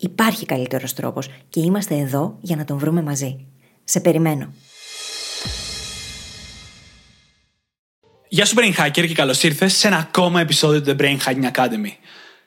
[0.00, 3.46] Υπάρχει καλύτερος τρόπος και είμαστε εδώ για να τον βρούμε μαζί.
[3.84, 4.52] Σε περιμένω.
[8.28, 11.50] Γεια σου Brain Hacker και καλώς ήρθες σε ένα ακόμα επεισόδιο του The Brain Hacking
[11.52, 11.92] Academy.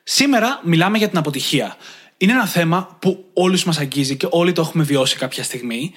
[0.04, 1.76] Σήμερα μιλάμε για την αποτυχία.
[2.18, 5.94] Είναι ένα θέμα που όλους μας αγγίζει και όλοι το έχουμε βιώσει κάποια στιγμή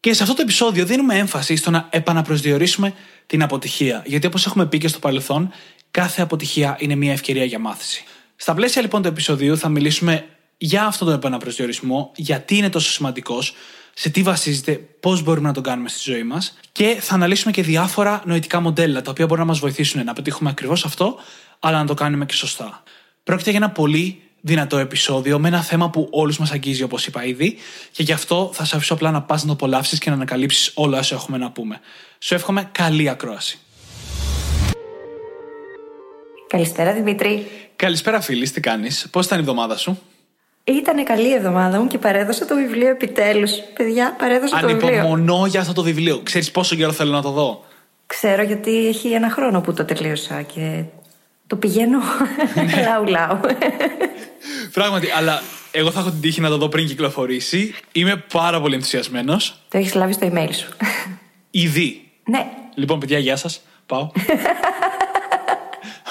[0.00, 2.94] και σε αυτό το επεισόδιο δίνουμε έμφαση στο να επαναπροσδιορίσουμε
[3.26, 4.02] την αποτυχία.
[4.06, 5.50] Γιατί όπως έχουμε πει και στο παρελθόν,
[5.90, 8.04] κάθε αποτυχία είναι μια ευκαιρία για μάθηση.
[8.36, 10.26] Στα πλαίσια λοιπόν του επεισοδίου θα μιλήσουμε
[10.56, 13.54] για αυτόν τον επαναπροσδιορισμό, γιατί είναι τόσο σημαντικός,
[13.94, 17.62] σε τι βασίζεται, πώς μπορούμε να τον κάνουμε στη ζωή μας και θα αναλύσουμε και
[17.62, 21.16] διάφορα νοητικά μοντέλα τα οποία μπορούν να μας βοηθήσουν να πετύχουμε ακριβώς αυτό,
[21.58, 22.82] αλλά να το κάνουμε και σωστά.
[23.24, 27.24] Πρόκειται για ένα πολύ δυνατό επεισόδιο με ένα θέμα που όλους μας αγγίζει, όπως είπα
[27.24, 27.56] ήδη,
[27.92, 30.70] και γι' αυτό θα σε αφήσω απλά να πας να το απολαύσεις και να ανακαλύψεις
[30.74, 31.80] όλα όσα έχουμε να πούμε.
[32.18, 33.58] Σου εύχομαι καλή ακρόαση.
[36.46, 37.46] Καλησπέρα Δημήτρη.
[37.76, 39.98] Καλησπέρα φίλης, τι κάνεις, πώς ήταν η εβδομάδα σου;
[40.64, 43.52] Ήταν καλή η εβδομάδα μου και παρέδωσα το βιβλίο επιτέλους.
[43.74, 44.88] Παιδιά, παρέδωσα το βιβλίο.
[44.88, 46.20] Ανυπομονώ για αυτό το βιβλίο.
[46.22, 47.64] Ξέρεις πόσο καιρό θέλω να το δω;
[48.06, 50.84] Ξέρω γιατί έχει ένα χρόνο που το τελείωσα και
[51.46, 51.98] το πηγαίνω
[52.54, 52.82] ναι.
[52.88, 53.40] λαού λαού.
[54.72, 57.74] Πράγματι, αλλά εγώ θα έχω την τύχη να το δω πριν κυκλοφορήσει.
[57.92, 59.58] Είμαι πάρα πολύ ενθουσιασμένος.
[59.68, 60.68] Το έχεις λάβει στο email σου.
[61.50, 62.10] Ήδη.
[62.24, 62.46] Ναι.
[62.74, 63.60] Λοιπόν, παιδιά, γεια σας.
[63.86, 64.10] Πάω.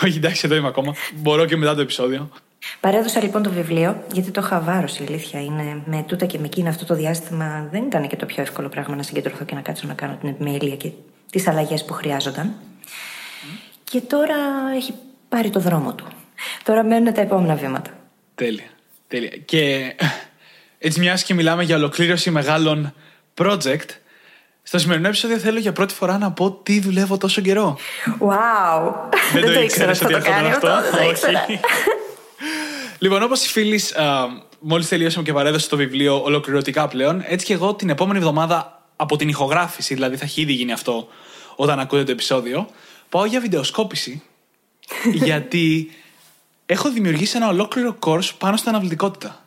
[0.04, 0.96] Όχι, εντάξει, εδώ είμαι ακόμα.
[1.14, 2.30] Μπορώ και μετά το επεισόδιο.
[2.80, 5.82] Παρέδωσα λοιπόν το βιβλίο, γιατί το είχα βάρος η αλήθεια είναι.
[5.86, 8.96] Με τούτα και με εκείνα αυτό το διάστημα δεν ήταν και το πιο εύκολο πράγμα
[8.96, 10.90] να συγκεντρωθώ και να κάτσω να κάνω την επιμέλεια και
[11.30, 12.54] τις αλλαγές που χρειάζονταν.
[13.84, 14.36] Και τώρα
[14.76, 14.94] έχει
[15.30, 16.08] πάρει το δρόμο του.
[16.64, 17.92] Τώρα μένουν τα επόμενα βήματα.
[18.36, 18.66] Τέλεια.
[19.08, 19.38] Τέλεια.
[19.46, 19.96] Και
[20.78, 22.94] έτσι μιας και μιλάμε για ολοκλήρωση μεγάλων
[23.42, 23.88] project,
[24.64, 27.78] στο σημερινό επεισόδιο θέλω για πρώτη φορά να πω τι δουλεύω τόσο καιρό.
[28.20, 28.94] Wow!
[29.34, 30.68] Δεν, το ήξερα ότι θα το κάνει αυτό.
[30.68, 31.46] Δεν το ήξερα.
[33.04, 33.82] Λοιπόν, όπως οι φίλοι,
[34.60, 39.16] μόλις τελειώσαμε και παρέδωσε το βιβλίο ολοκληρωτικά πλέον, έτσι και εγώ την επόμενη εβδομάδα από
[39.16, 41.08] την ηχογράφηση, δηλαδή θα έχει ήδη γίνει αυτό
[41.56, 42.68] όταν ακούτε το επεισόδιο,
[43.10, 44.24] πάω για βιντεοσκόπηση.
[45.26, 45.92] γιατί
[46.66, 49.46] έχω δημιουργήσει ένα ολόκληρο course πάνω στην αναβλητικότητα.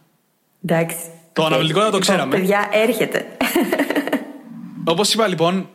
[0.65, 0.97] Εντάξει.
[1.33, 1.47] Το okay.
[1.47, 2.37] αναβλητικότητα το λοιπόν, ξέραμε.
[2.37, 3.37] Παιδιά, έρχεται.
[4.93, 5.69] Όπως είπα λοιπόν,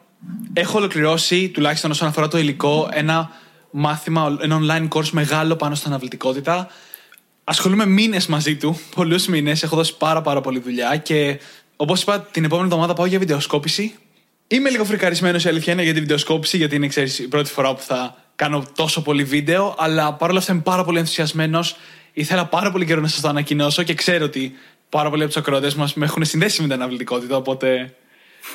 [0.53, 3.31] έχω ολοκληρώσει, τουλάχιστον όσον αφορά το υλικό, ένα
[3.71, 6.67] μάθημα, ένα online course μεγάλο πάνω στην αναβλητικότητα
[7.43, 8.79] ασχολούμαι μήνες μαζί του.
[8.95, 9.63] Πολλούς μήνες.
[9.63, 11.39] Έχω δώσει πάρα, πάρα πολύ δουλειά και
[11.75, 13.95] όπως είπα, την επόμενη εβδομάδα πάω για βιντεοσκόπηση.
[14.47, 17.73] Είμαι λίγο φρικαρισμένος η αλήθεια είναι για τη βιντεοσκόπηση, γιατί είναι ξέρεις, η πρώτη φορά
[17.73, 19.75] που θα κάνω τόσο πολύ βίντεο.
[19.77, 21.75] Αλλά παρόλα αυτά είμαι πάρα πολύ ενθουσιασμένος.
[22.13, 24.53] Ήθελα πάρα πολύ καιρό να σας το ανακοινώσω και ξέρω ότι
[24.89, 27.93] πάρα πολλοί από τους ακροατές μας με έχουν συνδέσει με την αναβλητικότητα, οπότε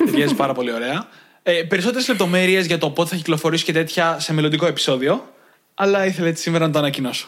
[0.05, 1.07] ταιριάζει πάρα πολύ ωραία.
[1.43, 5.33] Ε, Περισσότερες λεπτομέρειες για το πότε θα κυκλοφορήσει και τέτοια σε μελλοντικό επεισόδιο.
[5.73, 7.27] Αλλά ήθελα έτσι σήμερα να το ανακοινώσω.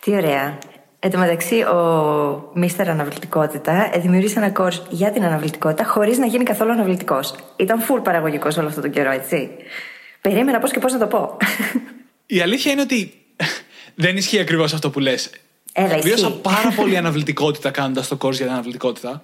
[0.00, 0.58] Τι ωραία.
[1.02, 6.44] Εν τω μεταξύ, ο Μίστερ Αναβλητικότητα δημιούργησε ένα course για την αναβλητικότητα χωρίς να γίνει
[6.44, 7.34] καθόλου αναβλητικός.
[7.56, 9.50] Ήταν full παραγωγικός όλο αυτό τον καιρό, έτσι.
[10.20, 11.36] Περίμενα πώς και πώς να το πω.
[12.26, 13.14] Η αλήθεια είναι ότι
[13.94, 15.30] δεν ισχύει ακριβώς αυτό που λες.
[16.02, 19.22] Βίωσα πάρα πολύ αναβλητικότητα κάνοντας το course για την αναβλητικότητα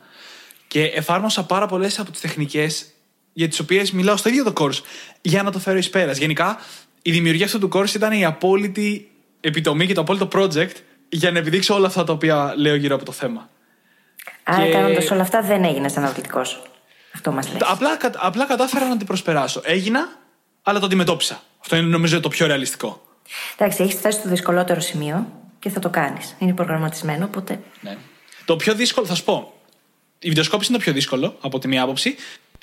[0.67, 2.87] και εφάρμοσα πάρα πολλές από τις τεχνικές
[3.33, 4.81] για τις οποίες μιλάω στο ίδιο το course
[5.21, 6.19] για να το φέρω εις πέρας.
[6.19, 6.59] Γενικά,
[7.03, 10.75] η δημιουργία αυτού του course ήταν η απόλυτη επιτομή και το απόλυτο project
[11.09, 13.49] για να επιδείξω όλα αυτά τα οποία λέω γύρω από το θέμα.
[14.43, 14.71] Άρα, και...
[14.71, 16.43] κάνοντας όλα αυτά, δεν έγινες αναλυτικό.
[17.15, 17.59] Αυτό μας λέει.
[17.65, 19.61] Απλά, απλά κατάφερα να την προσπεράσω.
[19.65, 20.09] Έγινα,
[20.63, 21.41] αλλά το αντιμετώπισα.
[21.61, 23.03] Αυτό είναι νομίζω το πιο ρεαλιστικό.
[23.57, 25.27] Εντάξει, έχεις φτάσει στο δυσκολότερο σημείο
[25.59, 26.37] και θα το κάνεις.
[26.39, 27.61] Είναι προγραμματισμένο, οπότε.
[27.81, 27.97] Ναι.
[28.45, 29.53] Το πιο δύσκολο, θα σου πω.
[30.19, 32.17] Η βιντεοσκόπηση είναι το πιο δύσκολο από τη μία άποψη.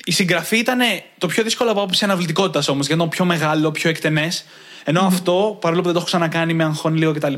[0.04, 0.78] Η συγγραφή ήταν
[1.18, 4.44] το πιο δύσκολο από άποψη αναβλητικότητας όμως, γιατί ήταν πιο μεγάλο, πιο εκτενές.
[4.84, 5.06] Ενώ mm.
[5.06, 7.34] αυτό, παρόλο που δεν το έχω ξανακάνει, με αγχώνει λίγο κτλ.,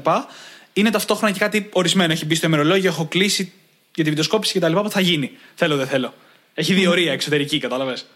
[0.77, 2.13] είναι ταυτόχρονα και κάτι ορισμένο.
[2.13, 3.53] Έχει μπει στο ημερολόγιο, έχω κλείσει
[3.95, 4.73] για τη βιντεοσκόπηση κτλ.
[4.73, 5.31] Που θα γίνει.
[5.55, 6.15] Θέλω, δεν θέλω.
[6.55, 8.07] Έχει διορία εξωτερική, κατάλαβες.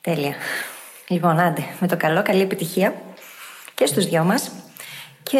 [0.00, 0.34] Τέλεια.
[1.08, 3.02] Λοιπόν, άντε, με το καλό, καλή επιτυχία
[3.74, 4.50] και στους δυο μας.
[5.22, 5.38] Και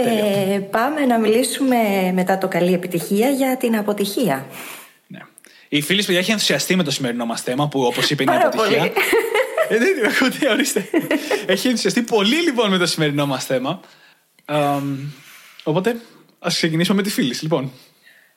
[0.71, 1.77] πάμε να μιλήσουμε
[2.15, 4.47] μετά το καλή επιτυχία για την αποτυχία.
[5.07, 5.19] Ναι.
[5.69, 8.37] Η φίλη παιδιά έχει ενθουσιαστεί με το σημερινό μας θέμα που όπως είπε είναι η
[8.37, 8.85] αποτυχία.
[9.69, 10.89] ε, δεν την ακούτε, ορίστε.
[11.47, 13.81] έχει ενθουσιαστεί πολύ λοιπόν με το σημερινό μας θέμα.
[15.63, 15.97] οπότε
[16.39, 17.71] ας ξεκινήσουμε με τη φίλη, λοιπόν.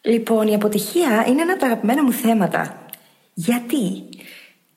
[0.01, 2.85] Λοιπόν, η αποτυχία είναι ένα από τα αγαπημένα μου θέματα.
[3.33, 4.03] Γιατί;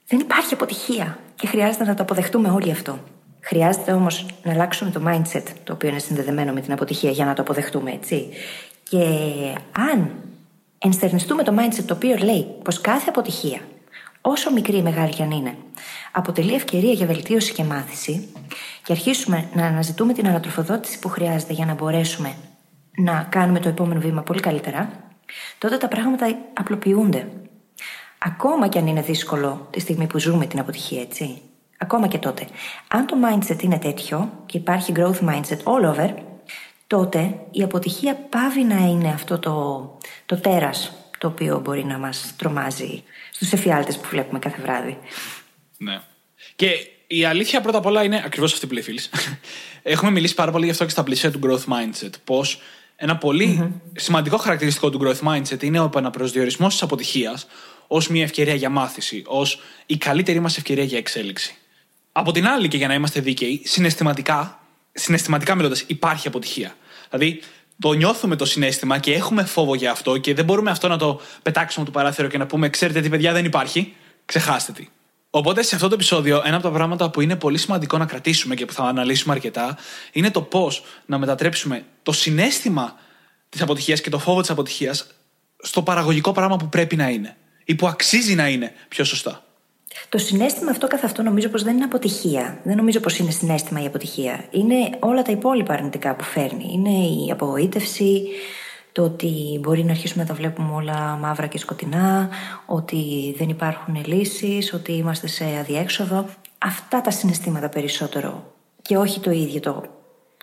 [0.07, 2.99] Δεν υπάρχει αποτυχία και χρειάζεται να το αποδεχτούμε όλοι αυτό.
[3.41, 7.35] Χρειάζεται όμως να αλλάξουμε το mindset το οποίο είναι συνδεδεμένο με την αποτυχία για να
[7.35, 8.29] το αποδεχτούμε, έτσι.
[8.89, 9.05] Και
[9.73, 10.11] αν
[10.79, 13.61] ενστερνιστούμε το mindset το οποίο λέει πως κάθε αποτυχία,
[14.21, 15.57] όσο μικρή ή μεγάλη κι αν είναι,
[16.13, 18.29] αποτελεί ευκαιρία για βελτίωση και μάθηση,
[18.85, 22.35] και αρχίσουμε να αναζητούμε την ανατροφοδότηση που χρειάζεται για να μπορέσουμε
[22.97, 24.91] να κάνουμε το επόμενο βήμα πολύ καλύτερα,
[25.59, 27.29] τότε τα πράγματα απλοποιούνται.
[28.19, 31.41] Ακόμα κι αν είναι δύσκολο τη στιγμή που ζούμε την αποτυχία, έτσι.
[31.79, 32.47] Ακόμα και τότε.
[32.89, 36.15] Αν το mindset είναι τέτοιο και υπάρχει growth mindset all over,
[36.87, 42.35] τότε η αποτυχία πάβει να είναι αυτό το, το τέρας το οποίο μπορεί να μας
[42.37, 44.99] τρομάζει στους εφιάλτες που βλέπουμε κάθε βράδυ.
[45.79, 46.01] Ναι.
[46.57, 46.69] Και
[47.07, 49.11] η αλήθεια πρώτα απ' όλα είναι ακριβώς αυτή που λέει φίλης.
[49.83, 52.11] Έχουμε μιλήσει πάρα πολύ γι' αυτό και στα πλησία του growth mindset.
[52.25, 52.61] Πώς
[52.97, 53.21] ένα
[53.97, 57.47] σημαντικό χαρακτηριστικό του growth mindset είναι ο επαναπροσδιορισμός της αποτυχίας
[57.87, 61.55] ως μια ευκαιρία για μάθηση, ως η καλύτερη μας ευκαιρία για εξέλιξη.
[62.13, 64.61] Από την άλλη, και για να είμαστε δίκαιοι, συναισθηματικά,
[64.93, 66.77] συναισθηματικά μιλώντας, υπάρχει αποτυχία.
[67.11, 67.41] Δηλαδή,
[67.79, 71.21] το νιώθουμε το συνέστημα και έχουμε φόβο για αυτό και δεν μπορούμε αυτό να το
[71.43, 73.95] πετάξουμε το παράθυρο και να πούμε: Ξέρετε τι, παιδιά, δεν υπάρχει.
[74.25, 74.89] Ξεχάστε τι.
[75.37, 78.55] Οπότε, σε αυτό το επεισόδιο, ένα από τα πράγματα που είναι πολύ σημαντικό να κρατήσουμε
[78.55, 79.79] και που θα αναλύσουμε αρκετά
[80.13, 82.95] είναι το πώς να μετατρέψουμε το συνέστημα
[83.49, 85.07] της αποτυχίας και το φόβο της αποτυχίας
[85.63, 89.45] στο παραγωγικό πράγμα που πρέπει να είναι ή που αξίζει να είναι πιο σωστά.
[90.09, 92.61] Το συνέστημα αυτό καθ' αυτό νομίζω πως δεν είναι αποτυχία.
[92.65, 94.45] Δεν νομίζω πως είναι συνέστημα η αποτυχία.
[94.51, 96.71] Είναι όλα τα υπόλοιπα αρνητικά που φέρνει.
[96.73, 98.23] Είναι η απογοήτευση,
[98.95, 102.29] το ότι μπορεί να αρχίσουμε να τα βλέπουμε όλα μαύρα και σκοτεινά,
[102.67, 106.29] ότι δεν υπάρχουν λύσεις, ότι είμαστε σε αδιέξοδο.
[106.59, 108.53] Αυτά τα συναισθήματα περισσότερο
[108.83, 109.85] και όχι το ίδιο το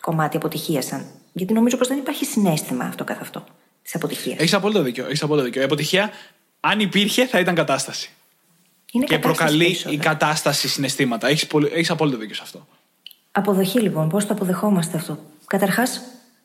[0.01, 1.05] κομμάτι αποτυχία σαν.
[1.33, 3.43] Γιατί νομίζω πως δεν υπάρχει συνέστημα αυτό καθ' αυτό
[3.81, 4.37] της αποτυχίας.
[4.39, 5.05] Έχεις απόλυτο δίκιο.
[5.05, 5.61] Έχεις απόλυτο δίκιο.
[5.61, 6.11] Η αποτυχία,
[6.59, 8.09] αν υπήρχε, θα ήταν κατάσταση.
[8.91, 11.27] Είναι και προκαλεί η κατάσταση συναισθήματα.
[11.27, 12.67] Έχεις έχεις απόλυτο δίκιο σε αυτό.
[13.31, 14.09] Αποδοχή λοιπόν.
[14.09, 15.19] Πώς το αποδεχόμαστε αυτό.
[15.47, 16.01] Καταρχάς,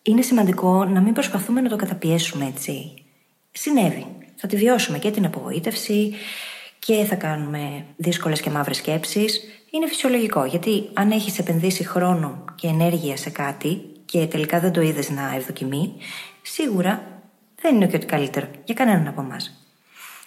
[0.06, 3.04] είναι σημαντικό να μην προσπαθούμε να το καταπιέσουμε έτσι.
[3.52, 4.06] Συνέβη.
[4.36, 6.14] Θα τη βιώσουμε και την απογοήτευση
[6.78, 9.40] και θα κάνουμε δύσκολες και μαύρες σκέψεις.
[9.70, 14.80] Είναι φυσιολογικό γιατί αν έχεις επενδύσει χρόνο και ενέργεια σε κάτι και τελικά δεν το
[14.80, 15.92] είδες να ευδοκιμεί,
[16.42, 17.20] σίγουρα
[17.60, 19.60] δεν είναι και ότι καλύτερο για κανέναν από εμάς.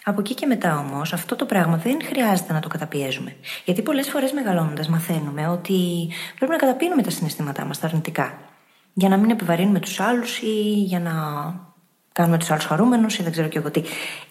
[0.04, 3.36] Από εκεί και μετά όμως, αυτό το πράγμα δεν χρειάζεται να το καταπιέζουμε.
[3.66, 8.38] Γιατί πολλές φορές μεγαλώνοντας μαθαίνουμε ότι πρέπει να καταπίνουμε τα συναισθήματά μας, τα αρνητικά.
[8.94, 11.14] Για να μην επιβαρύνουμε τους άλλους ή για να
[12.12, 13.84] κάνουμε τους άλλους χαρούμενους ή δεν ξέρω και εγώ τι.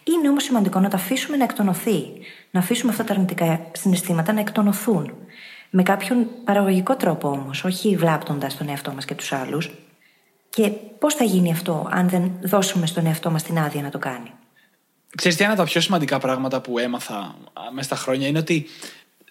[0.05, 2.05] Είναι όμως σημαντικό να τα αφήσουμε να εκτονωθεί.
[2.51, 5.13] Να αφήσουμε αυτά τα αρνητικά συναισθήματα να εκτονωθούν.
[5.71, 9.71] Με κάποιον παραγωγικό τρόπο όμως, όχι βλάπτοντας τον εαυτό μας και τους άλλους.
[10.51, 13.99] Και πώς θα γίνει αυτό, αν δεν δώσουμε στον εαυτό μας την άδεια να το
[13.99, 14.33] κάνει.
[15.17, 17.35] Ξέρεις τι είναι τα πιο σημαντικά πράγματα που έμαθα
[17.73, 18.67] μέσα στα χρόνια είναι ότι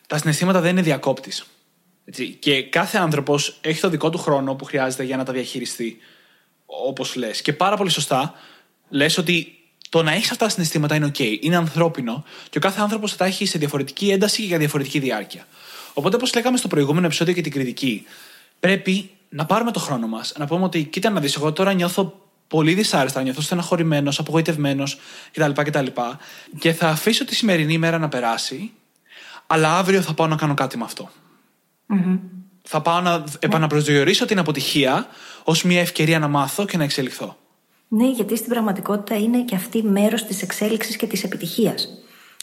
[0.08, 0.82] τα συναισθήματα δεν είναι
[2.08, 2.38] διακόπτη.
[2.40, 5.98] Και κάθε άνθρωπος έχει το δικό του χρόνο που χρειάζεται για να τα διαχειριστεί,
[6.66, 7.42] όπως λες.
[7.42, 8.34] Και πάρα πολύ σωστά
[8.90, 9.52] λες ότι
[9.90, 13.18] το να έχεις αυτά τα συναισθήματα είναι OK, είναι ανθρώπινο και ο κάθε άνθρωπος θα
[13.18, 15.48] τα έχει σε διαφορετική ένταση και για διαφορετική διάρκεια.
[15.94, 18.06] Οπότε, όπως λέγαμε στο προηγούμενο επεισόδιο και την κριτική,
[18.60, 22.22] πρέπει να πάρουμε το χρόνο μας, να πούμε ότι κοίτα να δεις, εγώ τώρα νιώθω
[22.48, 24.98] πολύ δυσάρεστα, νιώθω στεναχωρημένος, απογοητευμένος
[25.32, 25.86] κτλ, κτλ.
[26.60, 28.72] Και θα αφήσω τη σημερινή ημέρα να περάσει,
[29.48, 31.10] αλλά αύριο θα πάω να κάνω κάτι με αυτό.
[31.90, 32.20] Mm-hmm.
[32.62, 35.08] Θα πάω να επαναπροσδιορίσω την αποτυχία
[35.44, 37.38] ως μια ευκαιρία να μάθω και να εξελιχθώ.
[37.88, 41.90] Ναι, γιατί στην πραγματικότητα είναι και αυτή μέρος της εξέλιξης και της επιτυχίας.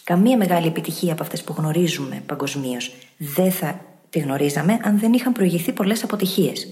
[0.05, 5.33] Καμία μεγάλη επιτυχία από αυτές που γνωρίζουμε παγκοσμίως δεν θα τη γνωρίζαμε αν δεν είχαν
[5.33, 6.69] προηγηθεί πολλές αποτυχίες.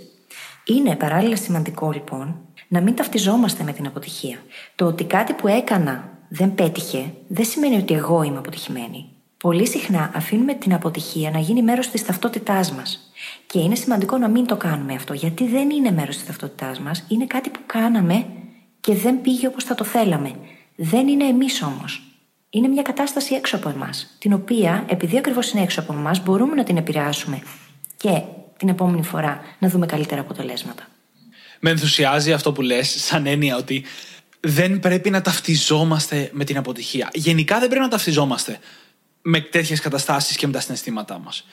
[0.64, 2.36] Είναι παράλληλα σημαντικό λοιπόν
[2.68, 4.38] να μην ταυτιζόμαστε με την αποτυχία.
[4.74, 9.11] Το ότι κάτι που έκανα δεν πέτυχε δεν σημαίνει ότι εγώ είμαι αποτυχημένη.
[9.42, 13.12] Πολύ συχνά αφήνουμε την αποτυχία να γίνει μέρος της ταυτότητάς μας.
[13.46, 17.04] Και είναι σημαντικό να μην το κάνουμε αυτό, γιατί δεν είναι μέρος της ταυτότητάς μας,
[17.08, 18.26] είναι κάτι που κάναμε
[18.80, 20.34] και δεν πήγε όπως θα το θέλαμε.
[20.76, 22.02] Δεν είναι εμείς όμως.
[22.50, 26.54] Είναι μια κατάσταση έξω από εμάς, την οποία, επειδή ακριβώς είναι έξω από εμάς, μπορούμε
[26.54, 27.42] να την επηρεάσουμε
[27.96, 28.22] και
[28.56, 30.86] την επόμενη φορά να δούμε καλύτερα αποτελέσματα.
[31.60, 33.84] Με ενθουσιάζει αυτό που λες σαν έννοια ότι
[34.40, 37.10] δεν πρέπει να ταυτιζόμαστε με την αποτυχία.
[37.14, 38.58] Γενικά δεν πρέπει να ταυτιζόμαστε
[39.22, 41.46] με τέτοιες καταστάσεις και με τα συναισθήματά μας.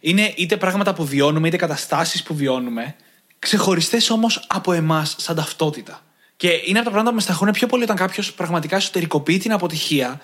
[0.00, 2.94] Είναι είτε πράγματα που βιώνουμε, είτε καταστάσεις που βιώνουμε,
[3.38, 6.02] ξεχωριστές όμως από εμάς σαν ταυτότητα.
[6.36, 9.52] Και είναι από τα πράγματα που με σταχούν πιο πολύ όταν κάποιος πραγματικά εσωτερικοποιεί την
[9.52, 10.20] αποτυχία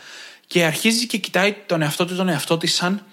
[0.47, 3.07] και αρχίζει και κοιτάει τον εαυτό του τον εαυτό της σαν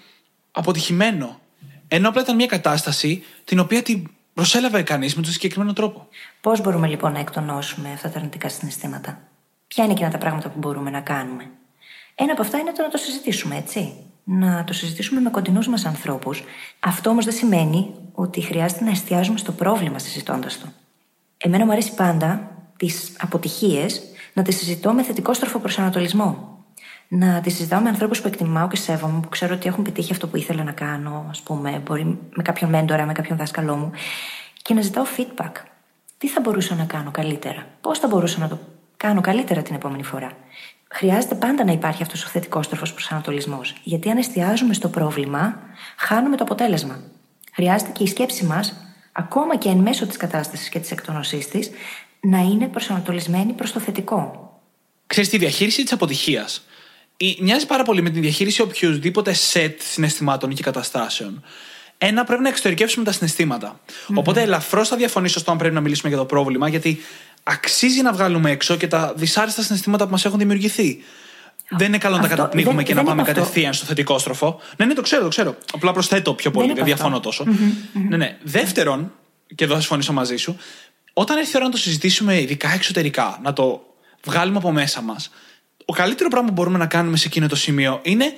[0.50, 1.40] αποτυχημένο.
[1.88, 6.08] Ενώ απλά ήταν μια κατάσταση την οποία την προσέλαβε κανείς με τον συγκεκριμένο τρόπο.
[6.40, 9.28] Πώς μπορούμε λοιπόν να εκτονώσουμε αυτά τα αρνητικά συναισθήματα,
[9.68, 11.50] Ποια είναι εκείνα τα πράγματα που μπορούμε να κάνουμε;
[12.20, 13.92] Ένα από αυτά είναι το να το συζητήσουμε, έτσι.
[14.24, 16.42] Να το συζητήσουμε με κοντινούς μας ανθρώπους.
[16.80, 20.66] Αυτό όμως δεν σημαίνει ότι χρειάζεται να εστιάζουμε στο πρόβλημα συζητώντας το.
[21.38, 26.58] Εμένα μου αρέσει πάντα τις αποτυχίες να τις συζητώ με θετικό στροφό προσανατολισμό.
[27.08, 30.28] Να τις συζητάω με ανθρώπους που εκτιμάω και σέβομαι, που ξέρω ότι έχουν πετύχει αυτό
[30.28, 33.90] που ήθελα να κάνω, ας πούμε, μπορεί με κάποιον μέντορα, με κάποιον δάσκαλό μου,
[34.62, 35.52] και να ζητάω feedback.
[36.18, 38.58] Τι θα μπορούσα να κάνω καλύτερα, πώς θα μπορούσα να το
[38.96, 40.30] κάνω καλύτερα την επόμενη φορά;
[40.88, 43.74] Χρειάζεται πάντα να υπάρχει αυτός ο θετικός τροφός προσανατολισμός.
[43.82, 45.58] Γιατί αν εστιάζουμε στο πρόβλημα,
[45.96, 47.02] χάνουμε το αποτέλεσμα.
[47.52, 48.74] Χρειάζεται και η σκέψη μας,
[49.12, 51.70] ακόμα και εν μέσω της κατάστασης και της εκτονωσής της,
[52.20, 54.52] να είναι προσανατολισμένη προς το θετικό.
[55.06, 56.62] Ξέρεις, τη διαχείριση της αποτυχίας
[57.40, 61.44] μοιάζει πάρα πολύ με τη διαχείριση οποιοδήποτε σετ συναισθημάτων και καταστάσεων.
[61.98, 63.80] Ένα, πρέπει να εξωτερικεύσουμε τα συναισθηματα
[64.14, 67.00] Οπότε, ελαφρώς θα διαφωνήσω στο αν πρέπει να μιλήσουμε για το πρόβλημα, γιατί
[67.50, 71.02] αξίζει να βγάλουμε έξω και τα δυσάρεστα συναισθήματα που μας έχουν δημιουργηθεί.
[71.70, 74.60] Δεν είναι καλό να τα καταπνίγουμε και να πάμε κατευθείαν στο θετικό στροφό.
[74.76, 75.56] Ναι, ναι, το ξέρω, το ξέρω.
[75.72, 77.20] Απλά προσθέτω πιο πολύ, δεν διαφωνώ
[78.08, 78.36] Ναι, ναι.
[78.42, 79.12] Δεύτερον,
[79.54, 80.58] και εδώ θα συμφωνήσω μαζί σου,
[81.12, 83.82] όταν έρθει η ώρα να το συζητήσουμε ειδικά εξωτερικά, να το
[84.24, 85.30] βγάλουμε από μέσα μας,
[85.84, 88.32] ο καλύτερο πράγμα που μπορούμε να κάνουμε σε εκείνο το σημείο είναι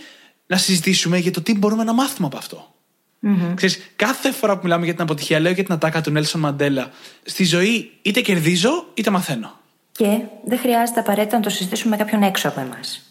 [0.46, 2.74] να συζητήσουμε για το τι μπορούμε να μάθουμε από αυτό.
[3.22, 3.52] Mm-hmm.
[3.54, 6.90] Ξέρεις, κάθε φορά που μιλάμε για την αποτυχία, λέω για την ατάκα του Νέλσον Μαντέλα.
[7.22, 9.58] Στη ζωή είτε κερδίζω είτε μαθαίνω.
[9.92, 13.04] Και δεν χρειάζεται απαραίτητα να το συζητήσουμε με κάποιον έξω από εμάς.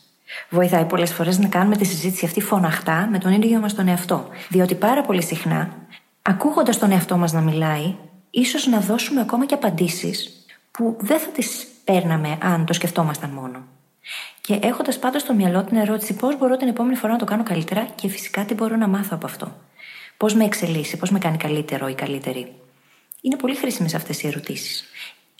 [0.49, 4.27] Βοηθάει πολλές φορές να κάνουμε τη συζήτηση αυτή φωναχτά με τον ίδιο μας τον εαυτό.
[4.49, 5.69] Διότι πάρα πολύ συχνά,
[6.21, 7.95] ακούγοντας τον εαυτό μας να μιλάει,
[8.29, 13.63] ίσως να δώσουμε ακόμα και απαντήσεις που δεν θα τις παίρναμε αν το σκεφτόμασταν μόνο.
[14.41, 17.43] Και έχοντας πάντω στο μυαλό την ερώτηση πώς μπορώ την επόμενη φορά να το κάνω
[17.43, 19.55] καλύτερα και φυσικά τι μπορώ να μάθω από αυτό.
[20.19, 22.53] Πώς με εξελίσσει, πώς με κάνει καλύτερο ή καλύτερη.
[23.21, 24.83] Είναι πολύ χρήσιμες αυτές οι ερωτήσεις.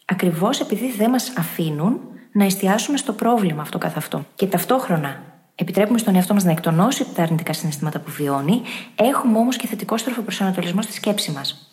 [0.06, 2.00] Ακριβώς επειδή δεν μας αφήνουν
[2.32, 4.26] να εστιάσουμε στο πρόβλημα αυτό καθ' αυτό.
[4.36, 5.24] Και ταυτόχρονα
[5.56, 8.62] επιτρέπουμε στον εαυτό μας να εκτονώσει τα αρνητικά συναισθήματα που βιώνει,
[8.96, 11.70] έχουμε όμως και θετικό στροφο προσανατολισμό στη σκέψη μας.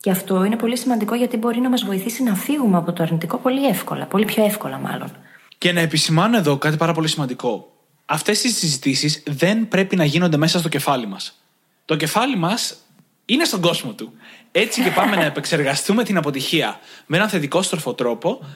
[0.00, 3.36] Και αυτό είναι πολύ σημαντικό γιατί μπορεί να μας βοηθήσει να φύγουμε από το αρνητικό
[3.36, 5.16] πολύ εύκολα, πολύ πιο εύκολα μάλλον.
[5.58, 7.72] Και να επισημάνω εδώ κάτι πάρα πολύ σημαντικό.
[8.04, 11.38] Αυτές οι συζητήσεις δεν πρέπει να γίνονται μέσα στο κεφάλι μας.
[11.84, 12.76] Το κεφάλι μας
[13.24, 14.12] είναι στον κόσμο του.
[14.52, 18.46] Έτσι και πάμε να επεξεργαστούμε την αποτυχία με έναν θετικό στροφό τρόπο.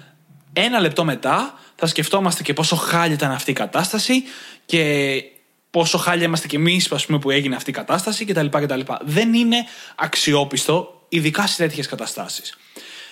[0.53, 4.23] Ένα λεπτό μετά θα σκεφτόμαστε και πόσο χάλια ήταν αυτή η κατάσταση
[4.67, 5.23] και
[5.71, 6.89] πόσο χάλια είμαστε κι εμείς
[7.21, 8.47] που έγινε αυτή η κατάσταση κτλ.
[8.47, 8.81] κτλ.
[9.01, 9.65] Δεν είναι
[9.97, 12.57] αξιόπιστο, ειδικά σε τέτοιες καταστάσεις.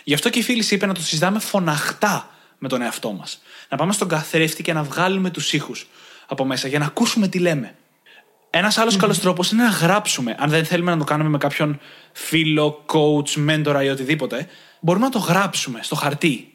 [0.05, 3.43] Γι' αυτό και η φίλη είπε να το συζητάμε φωναχτά με τον εαυτό μας.
[3.69, 5.87] Να πάμε στον καθρέφτη και να βγάλουμε τους ήχους
[6.27, 7.75] από μέσα για να ακούσουμε τι λέμε.
[8.57, 8.99] Ένας άλλος mm-hmm.
[8.99, 10.37] καλός τρόπος είναι να γράψουμε.
[10.39, 11.81] Αν δεν θέλουμε να το κάνουμε με κάποιον
[12.13, 14.47] φίλο, coach, μέντορα ή οτιδήποτε,
[14.81, 16.53] μπορούμε να το γράψουμε στο χαρτί.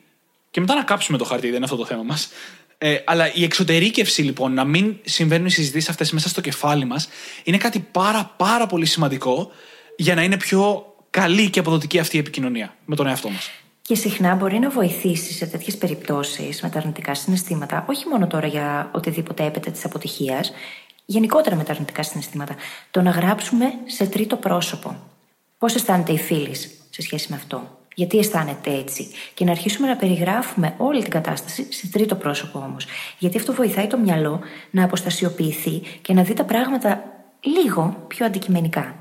[0.52, 2.30] Και μετά να κάψουμε το χαρτί, δεν είναι αυτό το θέμα μας.
[2.78, 7.10] Ε, αλλά η εξωτερήκευση λοιπόν, να μην συμβαίνουν οι συζητήσεις αυτές μέσα στο κεφάλι μας,
[7.44, 9.52] είναι κάτι πάρα πάρα πολύ σημαντικό
[9.96, 13.52] για να είναι πιο καλή και αποδοτική αυτή η επικοινωνία με τον εαυτό μας.
[13.82, 18.48] Και συχνά μπορεί να βοηθήσεις σε τέτοιες περιπτώσεις με τα αρνητικά συναισθήματα, όχι μόνο τώρα
[18.48, 20.52] για οτιδήποτε έπεται της αποτυχίας,
[21.06, 22.56] γενικότερα με τα αρνητικά συναισθήματα,
[22.92, 24.96] το να γράψουμε σε τρίτο πρόσωπο.
[25.58, 26.56] Πώς αισθάνεται η φίλη
[26.90, 31.74] σε σχέση με αυτό, γιατί αισθάνεται έτσι, και να αρχίσουμε να περιγράφουμε όλη την κατάσταση
[31.74, 32.86] σε τρίτο πρόσωπο όμως.
[33.18, 34.40] Γιατί αυτό βοηθάει το μυαλό
[34.72, 37.04] να αποστασιοποιηθεί και να δει τα πράγματα
[37.40, 38.96] λίγο πιο αντικειμενικά.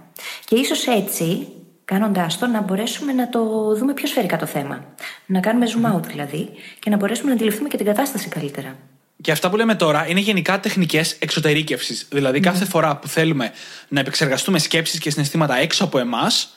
[0.45, 1.49] Και ίσως έτσι
[1.85, 4.85] κάνοντάς το να μπορέσουμε να το δούμε πιο σφαιρικά το θέμα.
[5.27, 8.77] Να κάνουμε zoom out δηλαδή και να μπορέσουμε να αντιληφθούμε και την κατάσταση καλύτερα.
[9.21, 12.07] Και αυτά που λέμε τώρα είναι γενικά τεχνικές εξωτερήκευσης.
[12.11, 13.53] Δηλαδή, κάθε φορά που θέλουμε
[13.89, 16.57] να επεξεργαστούμε σκέψεις και συναισθήματα έξω από εμάς,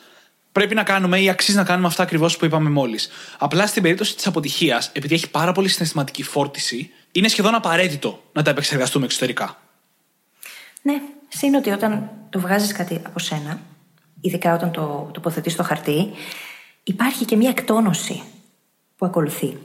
[0.51, 3.09] πρέπει να κάνουμε ή αξίζει να κάνουμε αυτά ακριβώς που είπαμε μόλις.
[3.37, 8.41] Απλά στην περίπτωση της αποτυχίας, επειδή έχει πάρα πολύ συναισθηματική φόρτιση, είναι σχεδόν απαραίτητο να
[8.41, 9.57] τα επεξεργαστούμε εξωτερικά.
[10.81, 13.59] Ναι, σύν ότι όταν το βγάζεις κάτι από σένα,
[14.21, 16.11] ειδικά όταν το τοποθετείς στο χαρτί,
[16.83, 18.23] υπάρχει και μια εκτόνωση
[18.97, 19.57] που ακολουθεί.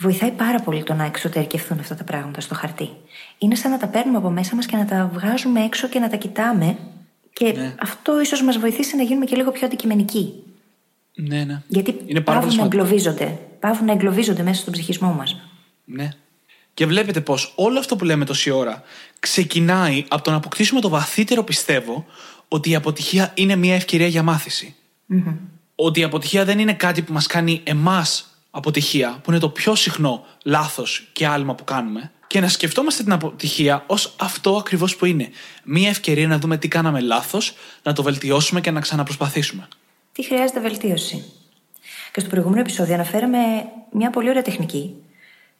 [0.00, 2.90] Βοηθάει πάρα πολύ το να εξωτερικευθούν αυτά τα πράγματα στο χαρτί.
[3.38, 6.08] Είναι σαν να τα παίρνουμε από μέσα μας και να τα βγάζουμε έξω και να
[6.08, 6.76] τα κοιτάμε.
[7.32, 7.74] Και ναι.
[7.80, 10.32] αυτό ίσως μας βοηθήσει να γίνουμε και λίγο πιο αντικειμενικοί.
[11.14, 11.62] Ναι, ναι.
[11.68, 13.38] Γιατί είναι πάβουν να εγκλωβίζονται.
[13.60, 15.40] Πάβουν να εγκλωβίζονται μέσα στον ψυχισμό μας.
[15.84, 16.08] Ναι.
[16.74, 18.82] Και βλέπετε πως όλο αυτό που λέμε τόση ώρα
[19.20, 22.06] ξεκινάει από το να αποκτήσουμε το βαθύτερο πιστεύω
[22.48, 24.74] ότι η αποτυχία είναι μια ευκαιρία για μάθηση.
[25.12, 25.36] Mm-hmm.
[25.74, 29.74] Ότι η αποτυχία δεν είναι κάτι που μας κάνει εμάς αποτυχία, που είναι το πιο
[29.74, 35.04] συχνό λάθος και άλμα που κάνουμε, και να σκεφτόμαστε την αποτυχία ως αυτό ακριβώς που
[35.04, 35.28] είναι.
[35.64, 39.68] Μία ευκαιρία να δούμε τι κάναμε λάθος, να το βελτιώσουμε και να ξαναπροσπαθήσουμε.
[40.12, 41.24] Τι χρειάζεται βελτίωση;
[42.12, 43.38] Και στο προηγούμενο επεισόδιο αναφέραμε
[43.92, 44.94] μια πολύ ωραία τεχνική.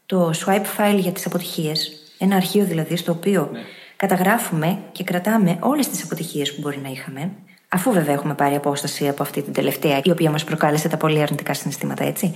[0.06, 1.92] Το swipe file για τις αποτυχίες.
[2.18, 3.60] Ένα αρχείο δηλαδή στο οποίο ναι.
[3.96, 7.30] καταγράφουμε και κρατάμε όλες τις αποτυχίες που μπορεί να είχαμε.
[7.68, 11.22] Αφού βέβαια έχουμε πάρει απόσταση από αυτή την τελευταία, η οποία μας προκάλεσε τα πολύ
[11.22, 12.34] αρνητικά συναισθήματα, έτσι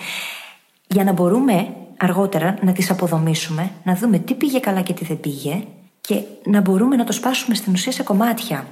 [0.92, 5.20] για να μπορούμε αργότερα να τις αποδομήσουμε, να δούμε τι πήγε καλά και τι δεν
[5.20, 5.62] πήγε
[6.00, 8.66] και να μπορούμε να το σπάσουμε στην ουσία σε κομμάτια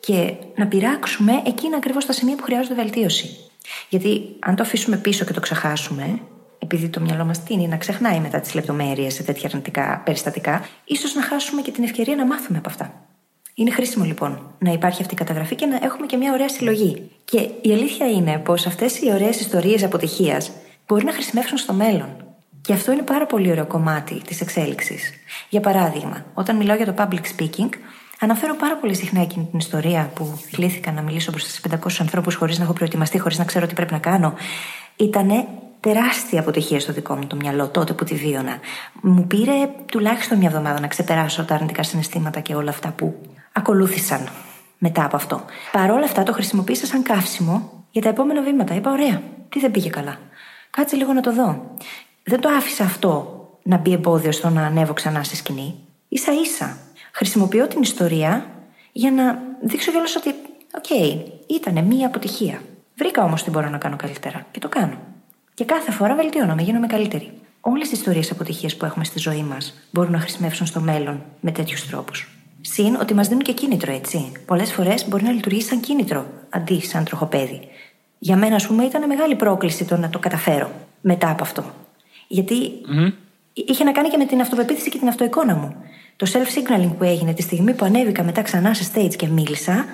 [0.00, 3.36] και να πειράξουμε εκείνα ακριβώς τα σημεία που χρειάζονται βελτίωση.
[3.88, 6.20] Γιατί αν το αφήσουμε πίσω και το ξεχάσουμε,
[6.58, 11.14] επειδή το μυαλό μας τίνει να ξεχνάει μετά τις λεπτομέρειες σε τέτοια αρνητικά περιστατικά, ίσως
[11.14, 12.92] να χάσουμε και την ευκαιρία να μάθουμε από αυτά.
[13.54, 17.10] Είναι χρήσιμο λοιπόν να υπάρχει αυτή η καταγραφή και να έχουμε και μια ωραία συλλογή.
[17.24, 20.50] Και η αλήθεια είναι πως αυτές οι ωραίες ιστορίες αποτυχίας
[20.88, 22.08] μπορεί να χρησιμεύσουν στο μέλλον.
[22.60, 25.12] Και αυτό είναι πάρα πολύ ωραίο κομμάτι της εξέλιξης.
[25.48, 27.68] Για παράδειγμα, όταν μιλάω για το public speaking,
[28.20, 32.34] αναφέρω πάρα πολύ συχνά εκείνη την ιστορία που κλήθηκα να μιλήσω μπροστά σε 500 ανθρώπους
[32.34, 34.34] χωρίς να έχω προετοιμαστεί, χωρίς να ξέρω τι πρέπει να κάνω.
[34.96, 35.46] Ήτανε
[35.80, 38.58] τεράστια αποτυχία στο δικό μου το μυαλό τότε που τη βίωνα.
[39.02, 43.16] Μου πήρε τουλάχιστον μια εβδομάδα να ξεπεράσω τα αρνητικά συναισθήματα και όλα αυτά που
[43.52, 44.28] ακολούθησαν
[44.78, 45.44] μετά από αυτό.
[45.72, 48.74] Παρ' όλα αυτά το χρησιμοποίησα σαν καύσιμο για τα επόμενα βήματα.
[48.74, 50.18] Είπα: Ωραία, τι δεν πήγε καλά.
[50.70, 51.76] Κάτσε λίγο να το δω.
[52.22, 55.74] Δεν το άφησα αυτό να μπει εμπόδιο στο να ανέβω ξανά στη σκηνή.
[56.12, 56.78] Ίσα ίσα.
[57.12, 58.46] Χρησιμοποιώ την ιστορία
[58.92, 60.28] για να δείξω κιόλας ότι,
[60.74, 62.62] OK, okay, ήταν μία αποτυχία.
[62.96, 64.98] Βρήκα όμως τι μπορώ να κάνω καλύτερα και το κάνω.
[65.54, 67.32] Και κάθε φορά βελτιώνομαι, γίνομαι καλύτερη.
[67.60, 71.50] Όλες οι ιστορίες αποτυχίας που έχουμε στη ζωή μας μπορούν να χρησιμεύσουν στο μέλλον με
[71.50, 72.28] τέτοιους τρόπους.
[72.60, 74.32] Συν ότι μας δίνουν και κίνητρο, έτσι.
[74.46, 77.60] Πολλές φορές μπορεί να λειτουργήσει σαν κίνητρο, αντί σαν τροχοπέδη.
[78.18, 81.64] Για μένα, ας πούμε, ήταν μεγάλη πρόκληση το να το καταφέρω μετά από αυτό.
[83.52, 85.76] είχε να κάνει και με την αυτοπεποίθηση και την αυτοεικόνα μου.
[86.16, 89.86] Το self-signaling που έγινε τη στιγμή που ανέβηκα μετά ξανά σε stage και μίλησα,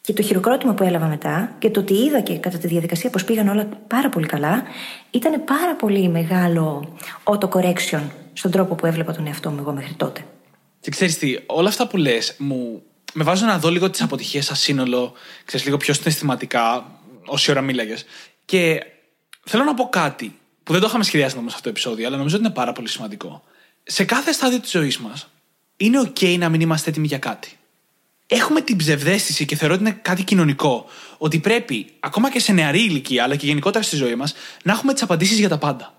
[0.00, 3.24] και το χειροκρότημα που έλαβα μετά, και το ότι είδα και κατά τη διαδικασία πως
[3.24, 4.62] πήγαν όλα πάρα πολύ καλά,
[5.10, 8.00] ήταν πάρα πολύ μεγάλο auto-correction
[8.32, 10.24] στον τρόπο που έβλεπα τον εαυτό μου εγώ μέχρι τότε.
[10.80, 14.44] Και ξέρεις τι, όλα αυτά που λες μου με βάζουν να δω λίγο τις αποτυχίες
[14.44, 15.12] σαν σύνολο,
[15.44, 16.86] ξέρεις λίγο πιο συναισθηματικά,
[17.28, 18.04] όση ώρα μίλαγες.
[18.44, 18.80] Και
[19.44, 22.36] θέλω να πω κάτι που δεν το είχαμε σχεδιάσει όμω αυτό το επεισόδιο, αλλά νομίζω
[22.36, 23.44] ότι είναι πάρα πολύ σημαντικό.
[23.82, 25.28] Σε κάθε στάδιο της ζωής μας
[25.76, 27.58] είναι OK να μην είμαστε έτοιμοι για κάτι.
[28.26, 30.86] Έχουμε την ψευδέστηση και θεωρώ ότι είναι κάτι κοινωνικό,
[31.18, 34.92] ότι πρέπει, ακόμα και σε νεαρή ηλικία, αλλά και γενικότερα στη ζωή μας, να έχουμε
[34.92, 35.94] τις απαντήσεις για τα πάντα.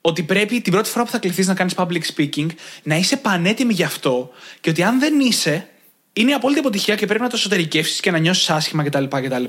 [0.00, 2.46] Ότι πρέπει την πρώτη φορά που θα κληθείς να κάνεις public speaking
[2.82, 5.68] να είσαι πανέτοιμη γι' αυτό και ότι αν δεν είσαι,
[6.12, 9.04] είναι απόλυτη αποτυχία και πρέπει να το εσωτερικεύσεις και να νιώσεις άσχημα κτλ.
[9.04, 9.44] κτλ.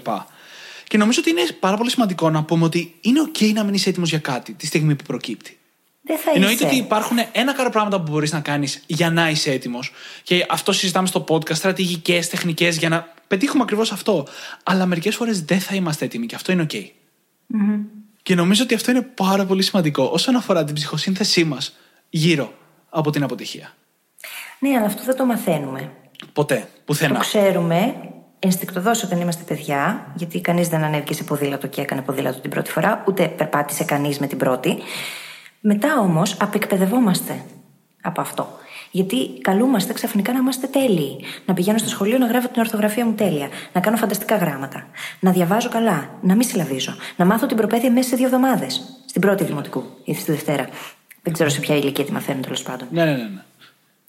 [0.89, 3.89] Και νομίζω ότι είναι πάρα πολύ σημαντικό να πούμε ότι είναι OK να μην είσαι
[3.89, 5.57] έτοιμος για κάτι τη στιγμή που προκύπτει.
[6.01, 9.51] Δεν θα Εννοείται ότι υπάρχουν ένα κάρο πράγματα που μπορείς να κάνεις για να είσαι
[9.51, 9.91] έτοιμος.
[10.23, 14.27] Και αυτό συζητάμε στο podcast, στρατηγικές, τεχνικές, για να πετύχουμε ακριβώς αυτό.
[14.63, 16.75] Αλλά μερικές φορές δεν θα είμαστε έτοιμοι και αυτό είναι OK.
[16.75, 17.79] Mm-hmm.
[18.23, 21.77] Και νομίζω ότι αυτό είναι πάρα πολύ σημαντικό όσον αφορά την ψυχοσύνθεσή μας
[22.09, 22.53] γύρω
[22.89, 23.75] από την αποτυχία.
[24.59, 25.91] Ναι, αλλά αυτό δεν το μαθαίνουμε.
[26.33, 26.69] Ποτέ.
[26.85, 27.13] Πουθενά.
[27.13, 27.95] Το ξέρουμε
[28.39, 32.71] ενστικτοδό όταν είμαστε παιδιά, γιατί κανείς δεν ανέβηκε σε ποδήλατο και έκανε ποδήλατο την πρώτη
[32.71, 34.77] φορά, ούτε περπάτησε κανείς με την πρώτη.
[35.59, 37.41] Μετά όμως απεκπαιδευόμαστε
[38.01, 38.47] από αυτό.
[38.91, 41.19] Γιατί καλούμαστε ξαφνικά να είμαστε τέλειοι.
[41.45, 43.47] Να πηγαίνω στο σχολείο να γράφω την ορθογραφία μου τέλεια.
[43.73, 44.87] Να κάνω φανταστικά γράμματα.
[45.19, 46.09] Να διαβάζω καλά.
[46.21, 46.95] Να μην συλλαβίζω.
[47.15, 48.81] Να μάθω την προπαίδεια μέσα σε δύο εβδομάδες.
[49.05, 50.67] Στην πρώτη δημοτικού ή στη Δευτέρα.
[51.23, 52.87] Δεν ξέρω σε ποια ηλικία τη μαθαίνουν τέλος πάντων.
[52.91, 53.43] Ναι, ναι, ναι.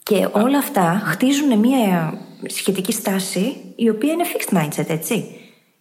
[0.09, 0.17] Ναι.
[0.19, 5.25] Και όλα αυτά χτίζουν μια σχετική στάση η οποία είναι fixed mindset, έτσι.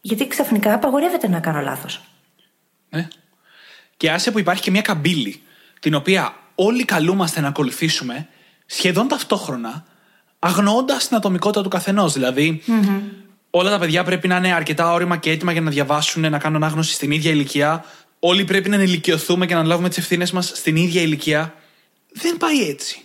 [0.01, 2.01] Γιατί ξαφνικά απαγορεύεται να κάνω λάθος.
[2.89, 3.09] Ναι.
[3.97, 5.41] Και άσε που υπάρχει και μια καμπύλη,
[5.81, 8.29] την οποία όλοι καλούμαστε να ακολουθήσουμε
[8.67, 9.85] σχεδόν ταυτόχρονα,
[10.39, 12.13] αγνοώντας την ατομικότητα του καθενός.
[12.13, 12.63] Δηλαδή,
[13.51, 16.63] όλα τα παιδιά πρέπει να είναι αρκετά όρημα και έτοιμα για να διαβάσουν, να κάνουν
[16.63, 17.85] άγνωση στην ίδια ηλικία.
[18.19, 21.55] Όλοι πρέπει να ενηλικιωθούμε και να λάβουμε τις ευθύνες μας στην ίδια ηλικία.
[22.13, 23.05] Δεν πάει έτσι.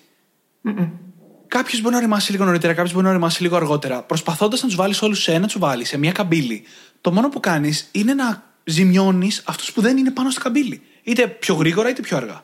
[1.58, 4.02] Κάποιος μπορεί να οριμάσει λίγο νωρίτερα, κάποιος μπορεί να οριμάσει λίγο αργότερα.
[4.02, 6.64] Προσπαθώντας να τους βάλεις όλους σε ένα τσουβάλι, σε μια καμπύλη,
[7.02, 10.82] το μόνο που κάνεις είναι να ζημιώνεις αυτούς που δεν είναι πάνω στο καμπύλη.
[11.04, 12.44] Είτε πιο γρήγορα είτε πιο αργά.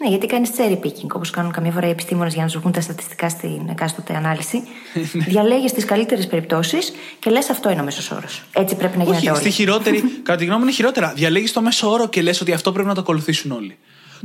[0.00, 2.72] Ναι, γιατί κάνεις cherry picking, όπως κάνουν καμιά φορά οι επιστήμονες για να σου βγουν
[2.72, 4.62] τα στατιστικά στην εκάστοτε ανάλυση.
[5.12, 5.24] Ναι.
[5.24, 8.42] Διαλέγεις τις καλύτερες περιπτώσεις και λες αυτό είναι ο μέσος όρος.
[8.52, 9.40] Έτσι πρέπει να γίνεται Όχι, όλοι.
[9.40, 11.12] στη χειρότερη, κατά τη γνώμη μου είναι χειρότερα.
[11.16, 13.76] Διαλέγεις το μέσο όρο και λες ότι αυτό πρέπει να το ακολουθήσουν όλοι.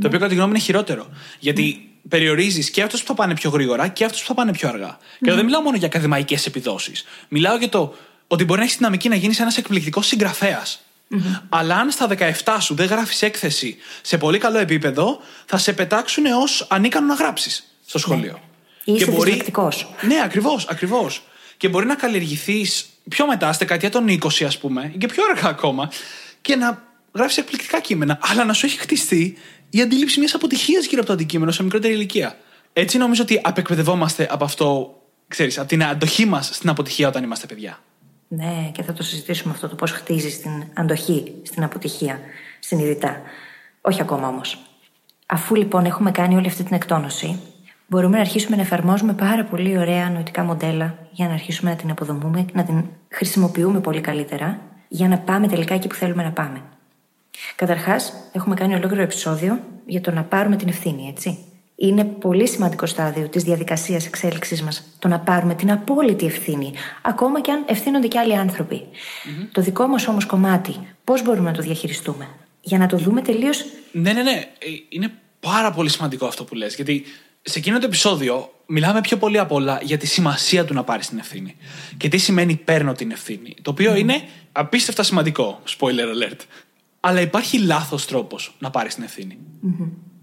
[0.01, 1.07] Το οποίο κατά τη γνώμη μου είναι χειρότερο.
[1.39, 4.69] Γιατί περιορίζεις και αυτού που θα πάνε πιο γρήγορα και αυτού που θα πάνε πιο
[4.69, 4.97] αργά.
[5.19, 7.05] Και εδώ δεν μιλάω μόνο για ακαδημαϊκές επιδόσεις.
[7.27, 7.95] Μιλάω για το
[8.27, 10.81] ότι μπορεί να έχεις δυναμική να γίνεις ένας εκπληκτικός συγγραφέας.
[11.49, 16.25] Αλλά αν στα 17 σου δεν γράφεις έκθεση σε πολύ καλό επίπεδο, θα σε πετάξουν
[16.25, 18.39] ω ανίκανο να γράψεις στο σχολείο.
[18.83, 19.93] Ή είσαι δυσλεκτικός.
[20.01, 21.23] Ναι, ακριβώς, ακριβώς.
[21.57, 25.23] Και μπορεί να καλλιεργηθείς πιο μετά, στη δεκαετία των 20, ας πούμε, ή και πιο
[25.31, 25.91] αργά ακόμα,
[26.41, 26.83] και να
[27.13, 28.19] γράφεις εκπληκτικά κείμενα.
[28.21, 29.37] Αλλά να σου έχει χτιστεί
[29.71, 32.37] η αντίληψη μιας αποτυχίας γύρω από το αντικείμενο σε μικρότερη ηλικία.
[32.73, 34.95] Έτσι νομίζω ότι απεκπαιδευόμαστε από αυτό,
[35.27, 37.79] ξέρεις, από την αντοχή μας στην αποτυχία όταν είμαστε παιδιά.
[38.27, 42.19] Ναι, και θα το συζητήσουμε αυτό το πώς χτίζεις την αντοχή στην αποτυχία
[42.59, 43.21] συνειδητά.
[43.81, 44.57] Όχι ακόμα όμως.
[45.25, 47.39] Αφού λοιπόν έχουμε κάνει όλη αυτή την εκτόνωση,
[47.87, 51.91] μπορούμε να αρχίσουμε να εφαρμόζουμε πάρα πολύ ωραία νοητικά μοντέλα για να αρχίσουμε να την
[51.91, 56.61] αποδομούμε, να την χρησιμοποιούμε πολύ καλύτερα, για να πάμε τελικά εκεί που θέλουμε να πάμε.
[57.55, 61.45] Καταρχάς, έχουμε κάνει ολόκληρο επεισόδιο για το να πάρουμε την ευθύνη, έτσι.
[61.75, 67.41] Είναι πολύ σημαντικό στάδιο της διαδικασίας εξέλιξής μας το να πάρουμε την απόλυτη ευθύνη, ακόμα
[67.41, 68.81] και αν ευθύνονται και άλλοι άνθρωποι.
[69.51, 72.27] Το δικό μας όμως κομμάτι, πώς μπορούμε να το διαχειριστούμε,
[72.61, 74.31] για να το δούμε τελείως; Ναι, ναι, ναι.
[74.59, 76.75] Ε, Είναι πάρα πολύ σημαντικό αυτό που λες.
[76.75, 77.03] Γιατί
[77.41, 81.07] σε εκείνο το επεισόδιο μιλάμε πιο πολύ απ' όλα για τη σημασία του να πάρεις
[81.07, 81.55] την ευθύνη.
[81.97, 83.55] Και τι σημαίνει παίρνω την ευθύνη.
[83.61, 85.61] Το οποίο είναι απίστευτα σημαντικό.
[85.79, 86.39] Spoiler alert.
[87.03, 89.37] Αλλά υπάρχει λάθος τρόπος να πάρεις την ευθυνη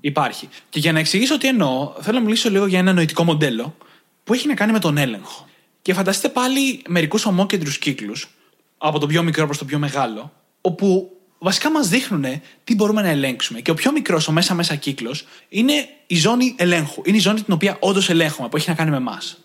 [0.01, 0.49] Υπάρχει.
[0.71, 3.77] Και για να εξηγήσω τι εννοώ, θέλω να μιλήσω λίγο για ένα νοητικό μοντέλο
[4.25, 5.49] που έχει να κάνει με τον έλεγχο.
[5.83, 8.29] Και φανταστείτε πάλι μερικούς ομόκεντρους κύκλους,
[8.79, 12.25] από το πιο μικρό προς το πιο μεγάλο, όπου βασικά μας δείχνουν
[12.64, 13.61] τι μπορούμε να ελέγξουμε.
[13.61, 17.03] Και ο πιο μικρός, ο μέσα-μέσα κύκλος, είναι η ζώνη ελέγχου.
[17.05, 19.38] Είναι η ζώνη την οποία όντως ελέγχουμε, που έχει να κάνει με εμάς.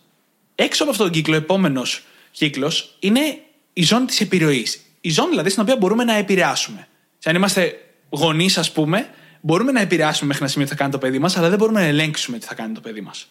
[0.55, 3.39] Έξω από αυτόν τον κύκλο, επόμενος κύκλος, είναι
[3.73, 4.81] η ζώνη της επιρροής.
[5.01, 6.87] Η ζώνη δηλαδή στην οποία μπορούμε να επηρεάσουμε.
[7.23, 9.09] Σε αν είμαστε γονείς, ας πούμε,
[9.41, 11.79] μπορούμε να επηρεάσουμε μέχρι ένα σημείο τι θα κάνει το παιδί μας, αλλά δεν μπορούμε
[11.79, 13.27] να ελέγξουμε τι θα κάνει το παιδί μας.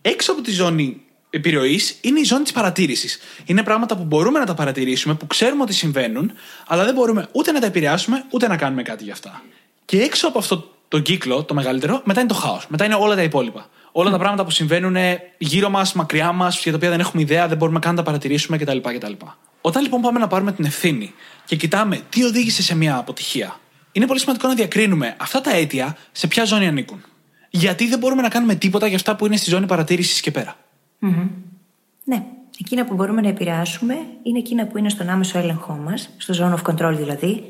[0.00, 3.18] Έξω από τη ζώνη επιρροής είναι η ζώνη της παρατήρησης.
[3.44, 6.32] Είναι πράγματα που μπορούμε να τα παρατηρήσουμε, που ξέρουμε ότι συμβαίνουν,
[6.66, 9.42] αλλά δεν μπορούμε ούτε να τα επηρεάσουμε, ούτε να κάνουμε κάτι γι' αυτά.
[9.84, 12.66] Και έξω από αυτό το κύκλο, το μεγαλύτερο, μετά είναι το χάος.
[12.68, 13.68] Μετά είναι όλα τα υπόλοιπα.
[13.92, 14.96] Όλα τα πράγματα που συμβαίνουν
[15.38, 18.02] γύρω μας, μακριά μας, για τα οποία δεν έχουμε ιδέα, δεν μπορούμε καν να τα
[18.02, 18.78] παρατηρήσουμε κτλ.
[18.78, 19.12] κτλ.
[19.66, 23.60] Όταν λοιπόν πάμε να πάρουμε την ευθύνη και κοιτάμε τι οδήγησε σε μια αποτυχία,
[23.92, 27.04] είναι πολύ σημαντικό να διακρίνουμε αυτά τα αίτια σε ποια ζώνη ανήκουν.
[27.50, 30.56] Γιατί δεν μπορούμε να κάνουμε τίποτα για αυτά που είναι στη ζώνη παρατήρησης και πέρα.
[32.04, 32.24] Ναι,
[32.60, 36.58] εκείνα που μπορούμε να επηρεάσουμε είναι εκείνα που είναι στον άμεσο έλεγχό μας, στο zone
[36.58, 37.44] of control δηλαδή,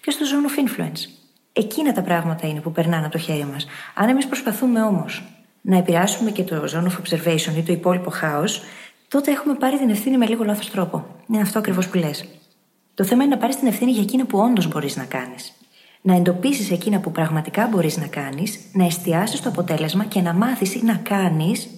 [0.00, 1.08] και στο zone of influence.
[1.52, 3.66] Εκείνα τα πράγματα είναι που περνάνε από το χέρι μας.
[3.94, 5.22] Αν εμείς προσπαθούμε όμως
[5.60, 8.62] να επηρεάσουμε και το zone of observation ή το υπόλοιπο χάος,
[9.10, 11.06] τότε έχουμε πάρει την ευθύνη με λίγο λάθος τρόπο.
[11.28, 12.24] Είναι αυτό ακριβώς που λες.
[12.94, 15.52] Το θέμα είναι να πάρεις την ευθύνη για εκείνα που όντως μπορείς να κάνεις.
[16.00, 20.74] Να εντοπίσεις εκείνα που πραγματικά μπορείς να κάνεις, να εστιάσεις το αποτέλεσμα και να μάθεις
[20.74, 21.68] ή να κάνεις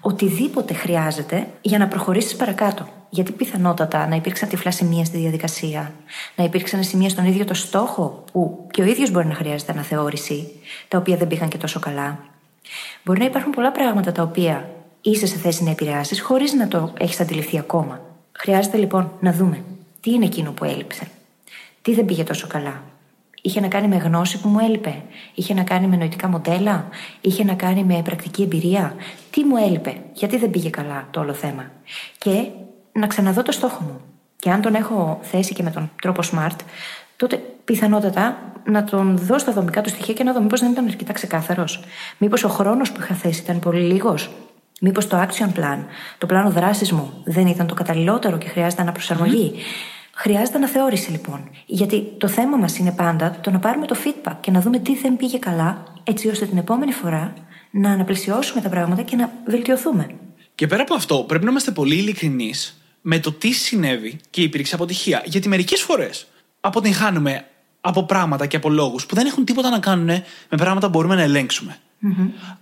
[0.00, 2.88] οτιδήποτε χρειάζεται για να προχωρήσεις παρακάτω.
[3.10, 5.92] Γιατί πιθανότατα να υπήρξαν τυφλά σημεία στη διαδικασία,
[6.36, 10.48] να υπήρξαν σημεία στον ίδιο το στόχο, που και ο ίδιος μπορεί να χρειάζεται αναθεώρηση,
[10.88, 12.18] τα οποία δεν πήγαν και τόσο καλά.
[13.04, 14.68] Μπορεί να υπάρχουν πολλά πράγματα τα οποία
[15.00, 18.00] είσαι σε θέση να επηρεάσεις χωρίς να το έχεις αντιληφθεί ακόμα.
[18.32, 19.62] Χρειάζεται λοιπόν να δούμε
[20.00, 21.08] τι είναι εκείνο που έλειψε,
[21.82, 22.82] τι δεν πήγε τόσο καλά,
[23.42, 25.02] Είχε να κάνει με γνώση που μου έλειπε.
[25.34, 26.88] Είχε να κάνει με νοητικά μοντέλα.
[27.20, 28.94] Είχε να κάνει με πρακτική εμπειρία.
[29.30, 29.96] Τι μου έλειπε.
[30.12, 31.70] Γιατί δεν πήγε καλά το όλο θέμα.
[32.18, 32.46] Και
[32.92, 34.00] να ξαναδώ το στόχο μου.
[34.36, 36.56] Και αν τον έχω θέσει και με τον τρόπο smart,
[37.16, 40.86] τότε πιθανότατα να τον δω στα δομικά του στοιχεία και να δω μήπως δεν ήταν
[40.86, 41.84] αρκετά ξεκάθαρος.
[42.18, 44.30] Μήπως ο χρόνος που είχα θέσει ήταν πολύ λίγος.
[44.80, 45.78] Μήπως το action plan,
[46.18, 49.52] το πλάνο δράσης μου δεν ήταν το καταλληλότερο και χρειάζεται αναπροσαρμογή;
[50.20, 51.50] Χρειάζεται αναθεώρηση λοιπόν.
[51.66, 54.96] Γιατί το θέμα μας είναι πάντα το να πάρουμε το feedback και να δούμε τι
[54.96, 57.32] δεν πήγε καλά, έτσι ώστε την επόμενη φορά
[57.70, 60.06] να αναπλησιώσουμε τα πράγματα και να βελτιωθούμε.
[60.54, 64.74] Και πέρα από αυτό, πρέπει να είμαστε πολύ ειλικρινείς με το τι συνέβη και υπήρξε
[64.74, 65.22] αποτυχία.
[65.24, 66.26] Γιατί μερικές φορές
[66.60, 67.44] αποτυγχάνουμε
[67.80, 70.06] από πράγματα και από λόγους που δεν έχουν τίποτα να κάνουν
[70.48, 71.76] με πράγματα που μπορούμε να ελέγξουμε.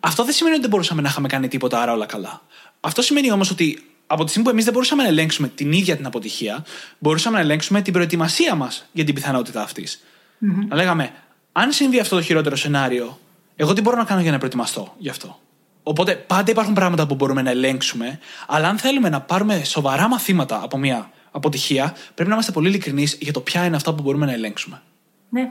[0.01, 2.43] Αυτό δεν σημαίνει ότι δεν μπορούσαμε να είχαμε κάνει τίποτα, άρα όλα καλά.
[2.81, 5.97] Αυτό σημαίνει όμως ότι από τη στιγμή που εμείς δεν μπορούσαμε να ελέγξουμε την ίδια
[5.97, 6.65] την αποτυχία,
[6.99, 10.03] μπορούσαμε να ελέγξουμε την προετοιμασία μας για την πιθανότητα αυτής.
[10.03, 10.67] Mm-hmm.
[10.69, 11.11] Να λέγαμε,
[11.53, 13.19] αν συμβεί αυτό το χειρότερο σενάριο,
[13.57, 15.41] εγώ τι μπορώ να κάνω για να προετοιμαστώ γι' αυτό.
[15.83, 20.63] Οπότε πάντα υπάρχουν πράγματα που μπορούμε να ελέγξουμε, αλλά αν θέλουμε να πάρουμε σοβαρά μαθήματα
[20.63, 24.27] από μια αποτυχία, πρέπει να είμαστε πολύ ειλικρινείς για το ποια είναι αυτά που μπορούμε
[24.27, 24.83] να ελέγξουμε.
[25.29, 25.51] Ναι.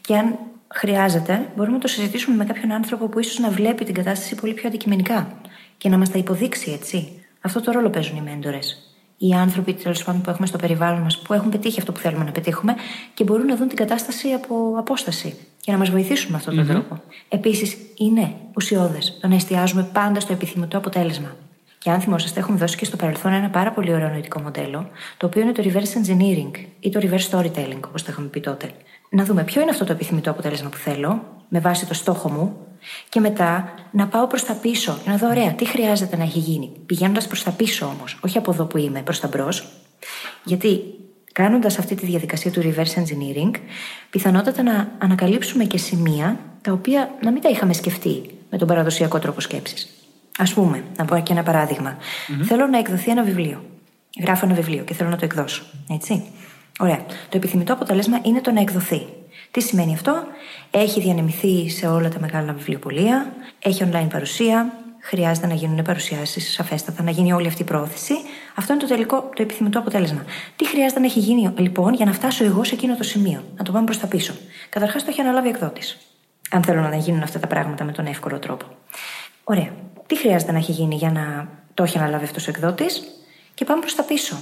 [0.00, 0.38] Και αν
[0.74, 4.54] χρειάζεται, μπορούμε να το συζητήσουμε με κάποιον άνθρωπο που ίσως να βλέπει την κατάσταση πολύ
[4.54, 5.40] πιο αντικειμενικά
[5.76, 7.22] και να μας τα υποδείξει έτσι.
[7.40, 8.84] Αυτό το ρόλο παίζουν οι μέντορες.
[9.16, 12.24] Οι άνθρωποι τέλος πάντων που έχουμε στο περιβάλλον μας που έχουν πετύχει αυτό που θέλουμε
[12.24, 12.74] να πετύχουμε
[13.14, 16.66] και μπορούν να δουν την κατάσταση από απόσταση και να μας βοηθήσουν με αυτόν τον
[16.66, 17.02] τρόπο.
[17.28, 21.36] Επίσης, είναι ουσιώδες το να εστιάζουμε πάντα στο επιθυμητό αποτέλεσμα.
[21.78, 25.26] Και αν θυμόσαστε, έχουμε δώσει και στο παρελθόν ένα πάρα πολύ ωραίο νοητικό μοντέλο, το
[25.26, 28.70] οποίο είναι το reverse engineering ή το reverse storytelling, όπως το είχαμε πει τότε.
[29.10, 32.56] Να δούμε ποιο είναι αυτό το επιθυμητό αποτέλεσμα που θέλω, με βάση το στόχο μου,
[33.08, 36.38] και μετά να πάω προς τα πίσω και να δω, ωραία, τι χρειάζεται να έχει
[36.38, 36.72] γίνει.
[36.86, 39.68] Πηγαίνοντας προς τα πίσω όμως, όχι από εδώ που είμαι, προς τα μπρος.
[40.44, 40.80] Γιατί
[41.32, 43.50] κάνοντας αυτή τη διαδικασία του reverse engineering,
[44.10, 49.18] πιθανότατα να ανακαλύψουμε και σημεία τα οποία να μην τα είχαμε σκεφτεί με τον παραδοσιακό
[49.18, 49.88] τρόπο σκέψης.
[50.36, 51.96] Α πούμε, να πω και ένα παράδειγμα.
[51.96, 52.44] Mm-hmm.
[52.44, 53.64] Θέλω να εκδοθεί ένα βιβλίο.
[54.22, 55.62] Γράφω ένα βιβλίο και θέλω να το εκδώσω.
[55.90, 56.22] Έτσι.
[56.78, 57.04] Ωραία.
[57.06, 59.06] Το επιθυμητό αποτέλεσμα είναι το να εκδοθεί.
[59.50, 60.24] Τι σημαίνει αυτό,
[60.70, 67.02] έχει διανεμηθεί σε όλα τα μεγάλα βιβλιοπολία, έχει online παρουσία, χρειάζεται να γίνουν παρουσιάσεις σαφέστατα,
[67.02, 68.14] να γίνει όλη αυτή η πρόθεση.
[68.54, 70.24] Αυτό είναι το τελικό, το επιθυμητό αποτέλεσμα.
[70.56, 73.64] Τι χρειάζεται να έχει γίνει λοιπόν για να φτάσω εγώ σε εκείνο το σημείο, να
[73.64, 74.34] το πάμε προς τα πίσω.
[74.68, 75.98] Καταρχάς το έχει αναλάβει εκδότης.
[76.50, 78.64] Αν θέλω να γίνουν αυτά τα πράγματα με τον εύκολο τρόπο.
[79.44, 79.68] Ωραία.
[80.06, 83.02] Τι χρειάζεται να έχει γίνει για να το έχει αναλάβει αυτός ο εκδότης;
[83.54, 84.36] Και πάμε προς τα πίσω.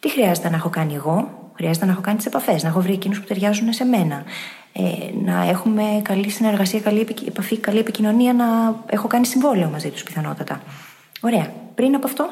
[0.00, 2.92] Τι χρειάζεται να έχω κάνει εγώ, χρειάζεται να έχω κάνει τις επαφές, να έχω βρει
[2.92, 4.24] εκείνους που ταιριάζουν σε μένα,
[4.72, 4.82] ε,
[5.24, 8.44] να έχουμε καλή συνεργασία, καλή επαφή, καλή επικοινωνία, να
[8.86, 10.62] έχω κάνει συμβόλαιο μαζί τους πιθανότατα.
[11.20, 11.52] Ωραία.
[11.74, 12.28] Πριν από αυτό,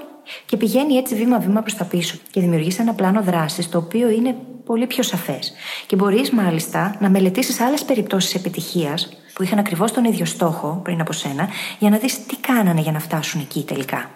[0.47, 4.37] και πηγαίνει έτσι βήμα-βήμα προς τα πίσω και δημιουργείς ένα πλάνο δράσης το οποίο είναι
[4.65, 5.53] πολύ πιο σαφές.
[5.87, 11.01] Και μπορείς μάλιστα να μελετήσεις άλλες περιπτώσεις επιτυχίας που είχαν ακριβώς τον ίδιο στόχο πριν
[11.01, 14.11] από σένα, για να δεις τι κάνανε για να φτάσουν εκεί τελικά.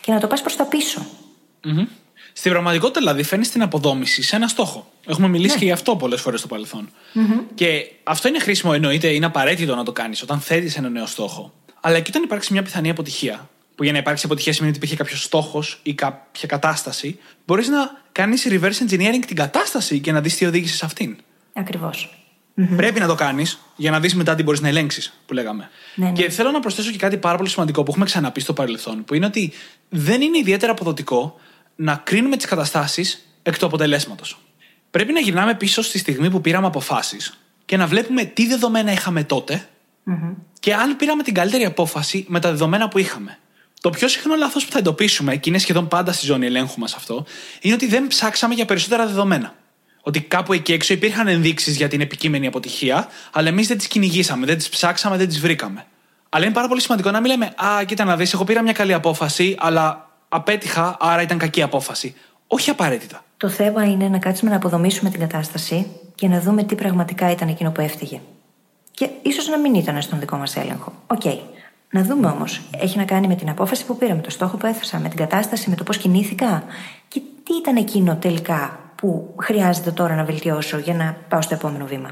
[0.00, 1.00] Και να το πας προς τα πισω
[2.32, 4.92] Στην πραγματικότητα, δηλαδή, φέρνει την αποδόμηση σε ένα στόχο.
[5.06, 5.58] Έχουμε μιλήσει ναι.
[5.58, 6.90] και γι' αυτό πολλές φορές στο παρελθον
[7.54, 11.52] Και αυτό είναι χρήσιμο, εννοείται, είναι απαραίτητο να το κάνεις όταν θέτεις ένα νέο στόχο.
[11.80, 15.02] Αλλά και όταν υπάρξει μια πιθανή αποτυχία, που για να υπάρξει αποτυχία σημαίνει ότι υπήρχε
[15.02, 20.36] κάποιος στόχος ή κάποια κατάσταση, μπορείς να κάνεις reverse engineering την κατάσταση και να δεις
[20.36, 21.16] τι οδήγησε σε αυτήν.
[21.52, 22.14] Ακριβώς.
[22.76, 25.70] Πρέπει να το κάνεις για να δεις μετά τι μπορείς να ελέγξεις, που λέγαμε.
[25.94, 26.12] Ναι, ναι.
[26.12, 29.14] Και θέλω να προσθέσω και κάτι πάρα πολύ σημαντικό που έχουμε ξαναπεί στο παρελθόν, που
[29.14, 29.52] είναι ότι
[29.88, 31.40] δεν είναι ιδιαίτερα αποδοτικό
[31.76, 34.38] να κρίνουμε τις καταστάσεις εκ του αποτελέσματος.
[34.90, 39.26] Πρέπει να γυρνάμε πίσω στη στιγμή που πήραμε αποφάσεις και να βλέπουμε τι δεδομένα είχαμε
[40.60, 43.38] και αν πήραμε την καλύτερη απόφαση με τα δεδομένα που είχαμε.
[43.80, 46.94] Το πιο συχνό λάθος που θα εντοπίσουμε, και είναι σχεδόν πάντα στη ζώνη ελέγχου μας
[46.94, 47.24] αυτό,
[47.60, 49.54] είναι ότι δεν ψάξαμε για περισσότερα δεδομένα.
[50.02, 54.46] Ότι κάπου εκεί έξω υπήρχαν ενδείξεις για την επικείμενη αποτυχία, αλλά εμείς δεν τις κυνηγήσαμε,
[54.46, 55.86] δεν τις ψάξαμε, δεν τις βρήκαμε.
[56.28, 58.72] Αλλά είναι πάρα πολύ σημαντικό να μην λέμε Α, κοίτα να δεις, εγώ πήρα μια
[58.72, 62.14] καλή απόφαση, αλλά απέτυχα, άρα ήταν κακή απόφαση.
[62.46, 63.24] Όχι απαραίτητα.
[63.36, 67.48] Το θέμα είναι να κάτσουμε να αποδομήσουμε την κατάσταση και να δούμε τι πραγματικά ήταν
[67.48, 68.20] εκείνο που έφταιγε.
[68.90, 70.92] Και ίσως να μην ήταν στον δικό μας έλεγχο.
[71.06, 71.20] OK.
[71.24, 71.38] Okay.
[71.90, 74.98] Να δούμε όμως, έχει να κάνει με την απόφαση που πήραμε, το στόχο που έθεσα,
[74.98, 76.64] με την κατάσταση, με το πώς κινήθηκα.
[77.08, 81.86] Και τι ήταν εκείνο τελικά που χρειάζεται τώρα να βελτιώσω για να πάω στο επόμενο
[81.86, 82.10] βήμα.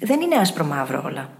[0.00, 1.30] Δεν είναι άσπρο μαύρο όλα.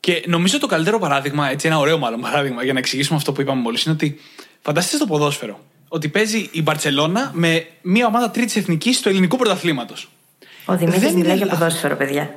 [0.00, 3.40] Και νομίζω το καλύτερο παράδειγμα, έτσι ένα ωραίο μάλλον παράδειγμα για να εξηγήσουμε αυτό που
[3.40, 4.20] είπαμε μόλις, είναι ότι
[4.62, 5.60] φανταστείτε το ποδόσφαιρο.
[5.88, 10.10] Ότι παίζει η Μπαρσελόνα με μια ομάδα τρίτης εθνικής του ελληνικού πρωταθλήματος.
[10.64, 12.34] Ο Δημήτρης μιλάει για ποδόσφαιρο, παιδιά.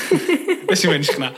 [0.66, 1.32] Δεν σημαίνει συχνά.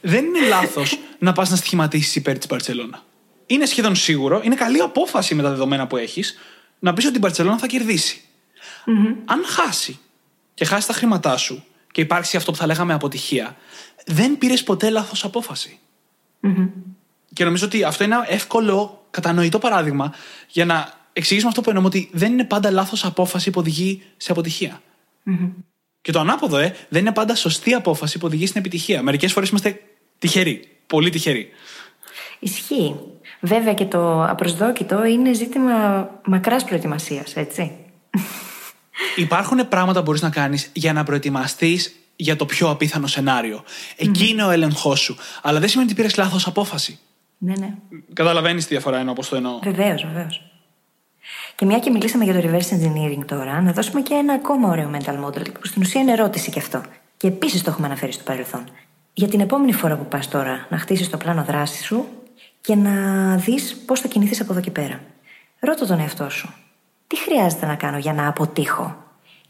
[0.00, 3.02] Δεν είναι λάθος να πας να στοιχηματίσεις υπέρ της Μπαρσελόνα.
[3.46, 6.38] Είναι σχεδόν σίγουρο, είναι καλή απόφαση με τα δεδομένα που έχεις
[6.78, 8.20] να πεις ότι η Μπαρσελόνα θα κερδίσει.
[8.86, 9.14] Mm-hmm.
[9.24, 9.98] Αν χάσει
[10.54, 13.56] και χάσει τα χρήματά σου και υπάρξει αυτό που θα λέγαμε αποτυχία,
[14.06, 15.78] δεν πήρες ποτέ λάθος απόφαση.
[16.42, 16.68] Mm-hmm.
[17.32, 20.14] Και νομίζω ότι αυτό είναι ένα εύκολο, κατανοητό παράδειγμα
[20.48, 24.32] για να εξηγήσουμε αυτό που εννοούμε ότι δεν είναι πάντα λάθος απόφαση που οδηγεί σε
[24.32, 24.80] αποτυχία.
[25.26, 25.50] Mm-hmm.
[26.00, 29.02] Και το ανάποδο, ε, δεν είναι πάντα σωστή απόφαση που οδηγεί στην επιτυχία.
[29.02, 29.80] Μερικές φορές είμαστε
[30.18, 30.68] τυχεροί.
[30.86, 31.48] Πολύ τυχεροί.
[32.38, 32.94] Ισχύει.
[33.40, 37.72] Βέβαια και το απροσδόκητο είναι ζήτημα μακράς προετοιμασίας, έτσι.
[39.16, 43.64] Υπάρχουν πράγματα που μπορείς να κάνεις για να προετοιμαστείς για το πιο απίθανο σενάριο.
[43.96, 45.16] Εκεί είναι ο έλεγχός σου.
[45.42, 46.98] Αλλά δεν σημαίνει ότι πήρες λάθος απόφαση.
[47.38, 47.74] Ναι, ναι.
[48.12, 49.58] Καταλαβαίνεις τη διαφορά εννοώ, όπως το εννοώ.
[49.62, 50.42] Βεβαίως, βεβαίως.
[51.54, 54.90] Και μια και μιλήσαμε για το reverse engineering τώρα, να δώσουμε και ένα ακόμα ωραίο
[54.94, 56.82] mental model, που στην ουσία είναι ερώτηση κι αυτό.
[57.16, 58.64] Και επίσης το έχουμε αναφέρει στο παρελθόν.
[59.18, 62.06] για την επόμενη φορά που πας τώρα να χτίσεις το πλάνο δράσης σου
[62.60, 65.00] και να δεις πώς θα κινηθείς από εδώ και πέρα.
[65.58, 66.54] Ρώτα τον εαυτό σου.
[67.06, 68.96] Τι χρειάζεται να κάνω για να αποτύχω;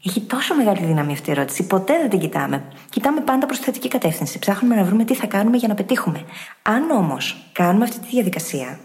[0.05, 1.67] Έχει τόσο μεγάλη δύναμη αυτή η ερώτηση.
[1.67, 2.63] Ποτέ δεν την κοιτάμε.
[2.89, 4.39] Κοιτάμε πάντα προς θετική κατεύθυνση.
[4.39, 6.23] Ψάχνουμε να βρούμε τι θα κάνουμε για να πετύχουμε.
[6.61, 8.79] Αν όμως κάνουμε αυτή τη διαδικασία,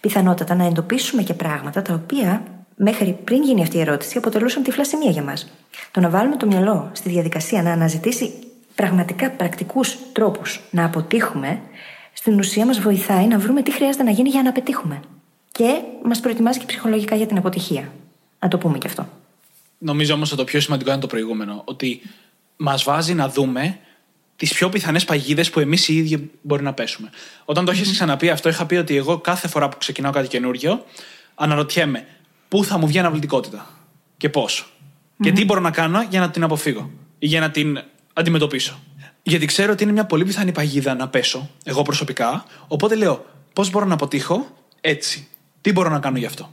[0.00, 2.42] πιθανότατα να εντοπίσουμε και πράγματα τα οποία
[2.76, 5.52] μέχρι πριν γίνει αυτή η ερώτηση αποτελούσαν τυφλά σημεία για μας.
[5.90, 8.32] Το να βάλουμε το μυαλό στη διαδικασία να αναζητήσει
[8.74, 11.60] πραγματικά πρακτικούς τρόπους να αποτύχουμε,
[12.12, 15.00] στην ουσία μας βοηθάει να βρούμε τι χρειάζεται να γίνει για να πετύχουμε.
[15.52, 17.92] Και μας προετοιμάζει και ψυχολογικά για την αποτυχία.
[18.38, 19.06] Να το πούμε και αυτό.
[19.82, 21.62] Νομίζω όμως ότι το πιο σημαντικό είναι το προηγούμενο.
[21.64, 22.02] Ότι
[22.56, 23.78] μας βάζει να δούμε
[24.36, 27.10] τις πιο πιθανές παγίδες που εμείς οι ίδιοι μπορεί να πέσουμε.
[27.44, 30.84] Όταν το έχεις ξαναπεί αυτό, είχα πει ότι εγώ κάθε φορά που ξεκινάω κάτι καινούριο,
[31.34, 32.06] αναρωτιέμαι
[32.48, 33.66] πού θα μου βγει αναβλητικότητα
[34.16, 34.72] και πώς.
[35.20, 38.80] Και τι μπορώ να κάνω για να την αποφύγω ή για να την αντιμετωπίσω.
[39.22, 42.44] Γιατί ξέρω ότι είναι μια πολύ πιθανή παγίδα να πέσω, εγώ προσωπικά.
[42.68, 44.46] Οπότε λέω, πώς μπορώ να αποτύχω
[44.80, 45.28] έτσι;
[45.60, 46.52] Τι μπορώ να κάνω γι' αυτό;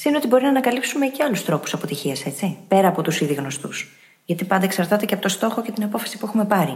[0.00, 2.56] Συν ότι μπορεί να ανακαλύψουμε και άλλους τρόπους αποτυχίας, έτσι.
[2.68, 3.88] Πέρα από τους ήδη γνωστούς.
[4.24, 6.74] Γιατί πάντα εξαρτάται και από το στόχο και την απόφαση που έχουμε πάρει.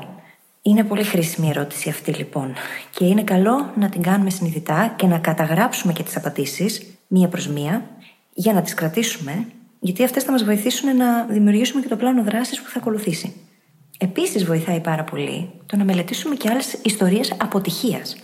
[0.63, 2.55] Είναι πολύ χρήσιμη η ερώτηση αυτή λοιπόν.
[2.91, 7.49] Και είναι καλό να την κάνουμε συνειδητά και να καταγράψουμε και τις απαντήσεις μία προς
[7.49, 7.91] μία
[8.35, 9.47] για να τις κρατήσουμε,
[9.81, 13.35] γιατί αυτές θα μας βοηθήσουν να δημιουργήσουμε και το πλάνο δράσης που θα ακολουθήσει.
[13.99, 18.17] Επίσης, βοηθάει πάρα πολύ το να μελετήσουμε και άλλες ιστορίες αποτυχίας.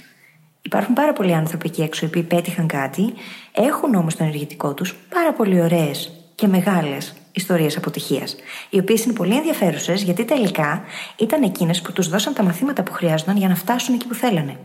[0.63, 3.15] Υπάρχουν πάρα πολλοί άνθρωποι εκεί έξω οι οποίοι πέτυχαν κάτι,
[3.53, 8.37] έχουν όμως το ενεργητικό τους πάρα πολύ ωραίες και μεγάλες ιστορίες αποτυχίας.
[8.71, 10.83] Οι οποίες είναι πολύ ενδιαφέρουσες γιατί τελικά
[11.17, 14.57] ήταν εκείνες που τους δώσαν τα μαθήματα που χρειάζονταν για να φτάσουν εκεί που θέλανε.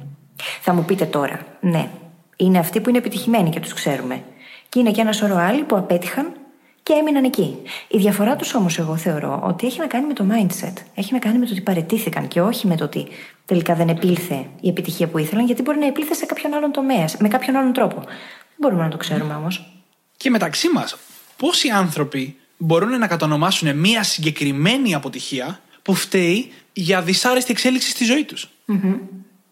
[0.62, 1.90] Θα μου πείτε τώρα, ναι,
[2.36, 4.24] είναι αυτοί που είναι επιτυχημένοι και τους ξέρουμε.
[4.70, 6.34] Και είναι και ένα σωρό άλλοι που απέτυχαν
[6.84, 7.58] και έμειναν εκεί.
[7.88, 10.74] Η διαφορά τους όμως, εγώ θεωρώ ότι έχει να κάνει με το mindset.
[10.96, 13.08] Έχει να κάνει με το ότι παρετήθηκαν και όχι με το ότι
[13.46, 17.10] τελικά δεν επήλθε η επιτυχία που ήθελαν, γιατί μπορεί να επήλθε σε κάποιον άλλον τομέα,
[17.20, 18.00] με κάποιον άλλον τρόπο.
[18.04, 19.74] Δεν μπορούμε να το ξέρουμε όμως.
[20.18, 20.96] Και μεταξύ μας,
[21.38, 28.24] πόσοι άνθρωποι μπορούν να κατονομάσουν μία συγκεκριμένη αποτυχία που φταίει για δυσάρεστη εξέλιξη στη ζωή
[28.24, 29.00] τους; Mm-hmm.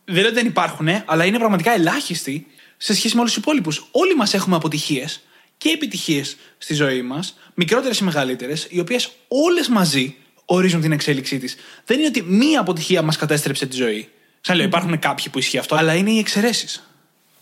[0.05, 3.87] Δεν λέω ότι δεν υπάρχουν, αλλά είναι πραγματικά ελάχιστοι σε σχέση με όλους τους υπόλοιπους.
[3.91, 5.21] Όλοι μας έχουμε αποτυχίες
[5.61, 11.37] και επιτυχίες στη ζωή μας, μικρότερες ή μεγαλύτερες, οι οποίες όλες μαζί ορίζουν την εξέλιξή
[11.37, 11.55] της.
[11.85, 14.09] Δεν είναι ότι μία αποτυχία μας κατέστρεψε τη ζωή.
[14.41, 16.87] Σαν λέω, υπάρχουν κάποιοι που ισχύει αυτό, αλλά είναι οι εξαιρέσεις.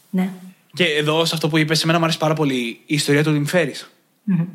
[0.09, 0.29] Ναι.
[0.73, 3.31] Και εδώ, σε αυτό που είπες, σε μένα μου αρέσει πάρα πολύ η ιστορία του
[3.31, 3.75] Τιμφέρη.
[3.75, 4.47] Mm-hmm.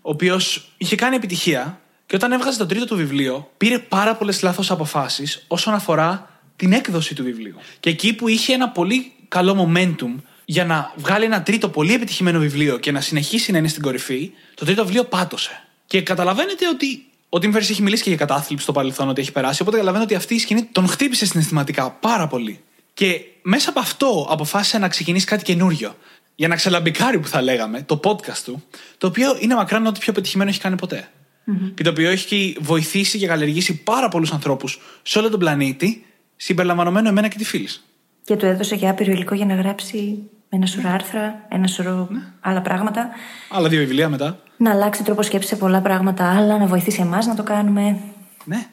[0.00, 4.42] Ο οποίος είχε κάνει επιτυχία και όταν έβγαζε το τρίτο του βιβλίο, πήρε πάρα πολλές
[4.42, 7.56] λάθος αποφάσεις όσον αφορά την έκδοση του βιβλίου.
[7.80, 10.14] Και εκεί που είχε ένα πολύ καλό momentum
[10.50, 14.30] για να βγάλει ένα τρίτο πολύ επιτυχημένο βιβλίο και να συνεχίσει να είναι στην κορυφή,
[14.54, 15.66] το τρίτο βιβλίο πάτωσε.
[15.86, 19.32] Και καταλαβαίνετε ότι ο Τιμ Φέρι έχει μιλήσει και για κατάθλιψη στο παρελθόν ότι έχει
[19.32, 22.60] περάσει, οπότε καταλαβαίνετε ότι αυτή η σκηνή τον χτύπησε συναισθηματικά πάρα πολύ.
[22.94, 25.96] Και μέσα από αυτό αποφάσισε να ξεκινήσει κάτι καινούριο.
[26.34, 28.62] Για να ξελαμπικάρει που θα λέγαμε, το podcast του,
[28.98, 31.08] το οποίο είναι μακράν ό,τι πιο πετυχημένο έχει κάνει ποτέ.
[31.46, 31.72] Mm-hmm.
[31.74, 37.08] Και το οποίο έχει βοηθήσει και καλλιεργήσει πάρα πολλούς ανθρώπους σε όλο τον πλανήτη, συμπεριλαμβανομένου
[37.08, 37.84] εμένα και τη φίλης.
[38.24, 42.20] Και του έδωσε και άπειρο υλικό για να γράψει ένα σωρό άρθρα, ένα σωρό ναι.
[42.40, 43.08] άλλα πράγματα.
[43.48, 44.38] Άλλα δύο βιβλία μετά.
[44.56, 47.98] Να αλλάξει τρόπο σκέψης σε πολλά πράγματα άλλα, να βοηθήσει εμάς να το κάνουμε.
[48.44, 48.66] Ναι.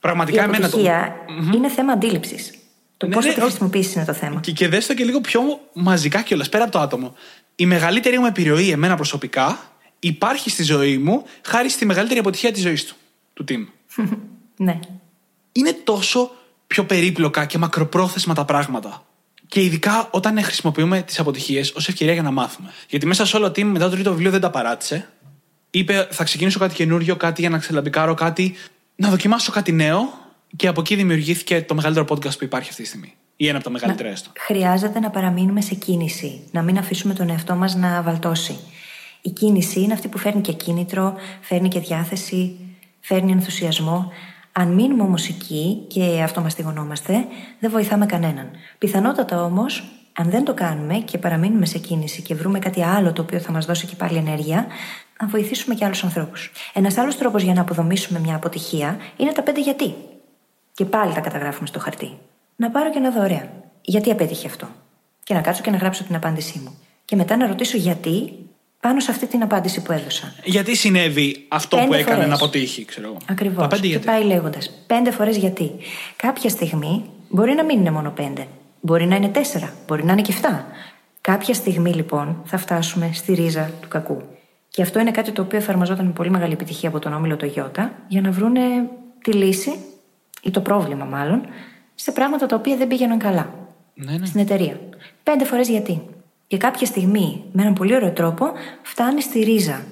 [0.00, 0.78] Πραγματικά η εμένα το.
[1.54, 2.50] είναι θέμα αντίληψης.
[2.96, 4.40] Το ναι, πώς ναι, θα τη χρησιμοποιήσεις είναι το θέμα.
[4.40, 5.40] Και, και δες το και λίγο πιο
[5.72, 7.14] μαζικά κιόλας, πέρα από το άτομο.
[7.56, 9.58] Η μεγαλύτερη μου επιρροή, εμένα προσωπικά,
[9.98, 12.94] υπάρχει στη ζωή μου χάρη στη μεγαλύτερη αποτυχία της ζωής του,
[13.32, 13.66] του Τιμ.
[14.56, 14.78] ναι.
[15.52, 16.30] Είναι τόσο
[16.66, 19.02] πιο περίπλοκα και μακροπρόθεσμα τα πράγματα.
[19.52, 22.72] Και ειδικά όταν χρησιμοποιούμε τις αποτυχίες ως ευκαιρία για να μάθουμε.
[22.88, 25.08] Γιατί μέσα σε όλο το team μετά το τρίτο βιβλίο δεν τα παράτησε.
[25.70, 28.54] Είπε, θα ξεκινήσω κάτι καινούριο, κάτι για να ξελαμπικάρω, κάτι.
[28.96, 30.12] να δοκιμάσω κάτι νέο.
[30.56, 33.14] Και από εκεί δημιουργήθηκε το μεγαλύτερο podcast που υπάρχει αυτή τη στιγμή.
[33.36, 34.30] Ή ένα από τα μεγαλύτερα έστω.
[34.36, 36.40] Χρειάζεται να παραμείνουμε σε κίνηση.
[36.50, 38.58] Να μην αφήσουμε τον εαυτό μας να βαλτώσει.
[39.22, 42.56] Η κίνηση είναι αυτή που φέρνει και κίνητρο, φέρνει και διάθεση,
[43.00, 44.12] φέρνει ενθουσιασμό.
[44.52, 47.26] Αν μείνουμε όμως εκεί και αυτομαστιγωνόμαστε,
[47.58, 48.50] δεν βοηθάμε κανέναν.
[48.78, 53.22] Πιθανότατα όμως, αν δεν το κάνουμε και παραμείνουμε σε κίνηση και βρούμε κάτι άλλο το
[53.22, 54.66] οποίο θα μας δώσει και πάλι ενέργεια,
[55.20, 56.52] να βοηθήσουμε και άλλους ανθρώπους.
[56.72, 59.94] Ένας άλλος τρόπος για να αποδομήσουμε μια αποτυχία είναι τα πέντε γιατί.
[60.74, 62.18] Και πάλι τα καταγράφουμε στο χαρτί.
[62.56, 63.52] Να πάρω και να δω, ωραία,
[63.82, 64.68] γιατί απέτυχε αυτό.
[65.24, 66.78] Και να κάτσω και να γράψω την απάντησή μου.
[67.04, 68.32] Και μετά να ρωτήσω γιατί
[68.82, 70.34] πάνω σε αυτή την απάντηση που έδωσα.
[70.44, 72.28] Γιατί συνέβη αυτό πέντε που έκανε φορές.
[72.28, 73.16] να αποτύχει, ξέρω εγώ.
[73.26, 73.80] Ακριβώς.
[73.80, 74.70] Και γιατί; πάει λέγοντας.
[74.86, 75.70] Πέντε φορές γιατί.
[76.16, 78.46] Κάποια στιγμή μπορεί να μην είναι μόνο πέντε.
[78.80, 79.72] Μπορεί να είναι τέσσερα.
[79.86, 80.66] Μπορεί να είναι και εφτά.
[81.20, 84.22] Κάποια στιγμή λοιπόν θα φτάσουμε στη ρίζα του κακού.
[84.68, 87.52] Και αυτό είναι κάτι το οποίο εφαρμοζόταν με πολύ μεγάλη επιτυχία από τον όμιλο το
[87.54, 88.60] Ιώτα για να βρούνε
[89.22, 89.72] τη λύση
[90.42, 91.46] ή το πρόβλημα μάλλον
[91.94, 93.54] σε πράγματα τα οποία δεν πήγαιναν καλά.
[93.94, 94.26] Ναι, ναι.
[94.26, 94.80] Στην εταιρεία.
[95.22, 96.02] Πέντε φορές γιατί.
[96.52, 98.46] Και κάποια στιγμή, με έναν πολύ ωραίο τρόπο,
[98.82, 99.84] φτάνει στη ρίζα.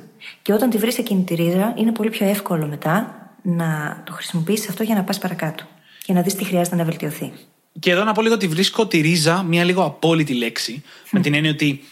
[0.42, 4.68] Και όταν τη βρεις εκείνη τη ρίζα, είναι πολύ πιο εύκολο μετά να το χρησιμοποιήσεις
[4.68, 5.64] αυτό για να πας παρακάτω.
[6.04, 7.32] Και να δεις τι χρειάζεται να βελτιωθεί.
[7.78, 10.82] Και εδώ να πω λίγο ότι βρίσκω τη ρίζα μια λίγο απόλυτη λέξη.
[11.10, 11.84] Με την έννοια ότι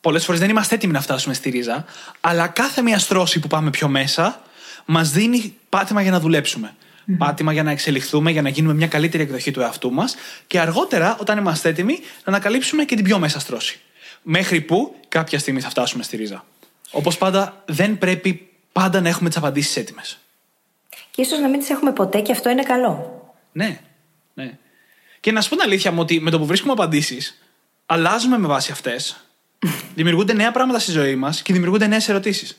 [0.00, 1.84] πολλές φορές δεν είμαστε έτοιμοι να φτάσουμε στη ρίζα,
[2.20, 4.42] αλλά κάθε μια στρώση που πάμε πιο μέσα
[4.84, 6.74] μας δίνει πάτημα για να δουλέψουμε.
[7.18, 10.14] Πάτημα για να εξελιχθούμε, για να γίνουμε μια καλύτερη εκδοχή του εαυτού μας
[10.46, 13.80] και αργότερα, όταν είμαστε έτοιμοι, να ανακαλύψουμε και την πιο μέσα στρώση.
[14.22, 16.44] Μέχρι που κάποια στιγμή θα φτάσουμε στη ρίζα.
[16.90, 20.18] Όπως πάντα, δεν πρέπει πάντα να έχουμε τις απαντήσεις έτοιμες.
[21.10, 23.24] Και ίσως να μην τις έχουμε ποτέ και αυτό είναι καλό.
[23.52, 23.80] Ναι,
[24.34, 24.58] ναι.
[25.20, 27.42] Και να σου πω την αλήθεια μου ότι με το που βρίσκουμε απαντήσεις,
[27.86, 29.24] αλλάζουμε με βάση αυτές.
[29.94, 32.58] δημιουργούνται νέα πράγματα στη ζωή μας και δημιουργούνται νέες ερωτήσεις.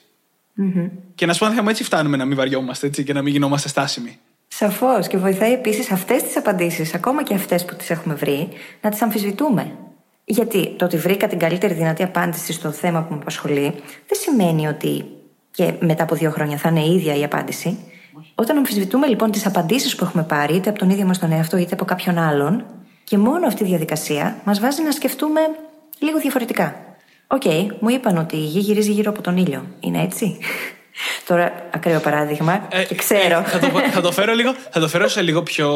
[1.15, 3.21] Και να σου πω την αλήθεια μου, έτσι φτάνουμε να μην βαριόμαστε έτσι, και να
[3.21, 4.19] μην γινόμαστε στάσιμοι.
[4.47, 5.07] Σαφώς.
[5.07, 8.49] Και βοηθάει επίσης αυτές τις απαντήσεις, ακόμα και αυτές που τις έχουμε βρει,
[8.81, 9.75] να τις αμφισβητούμε.
[10.31, 13.73] Γιατί το ότι βρήκα την καλύτερη δυνατή απάντηση στο θέμα που με απασχολεί,
[14.07, 15.05] δεν σημαίνει ότι
[15.51, 17.77] και μετά από δύο χρόνια θα είναι η ίδια η απάντηση.
[18.35, 21.57] Όταν αμφισβητούμε λοιπόν τις απαντήσεις που έχουμε πάρει, είτε από τον ίδιο μας τον εαυτό,
[21.57, 22.65] είτε από κάποιον άλλον,
[23.03, 25.41] και μόνο αυτή η διαδικασία μας βάζει να σκεφτούμε
[25.99, 26.75] λίγο διαφορετικά.
[27.27, 27.43] Οκ,
[27.79, 29.65] μου είπαν ότι η γη γυρίζει γύρω από τον ήλιο.
[29.79, 30.37] Είναι έτσι;
[31.27, 32.67] Τώρα, ακραίο παράδειγμα.
[32.71, 33.39] Ε, και ξέρω.
[33.39, 35.69] ε, θα, το, θα, το φέρω λίγο, θα το φέρω σε λίγο πιο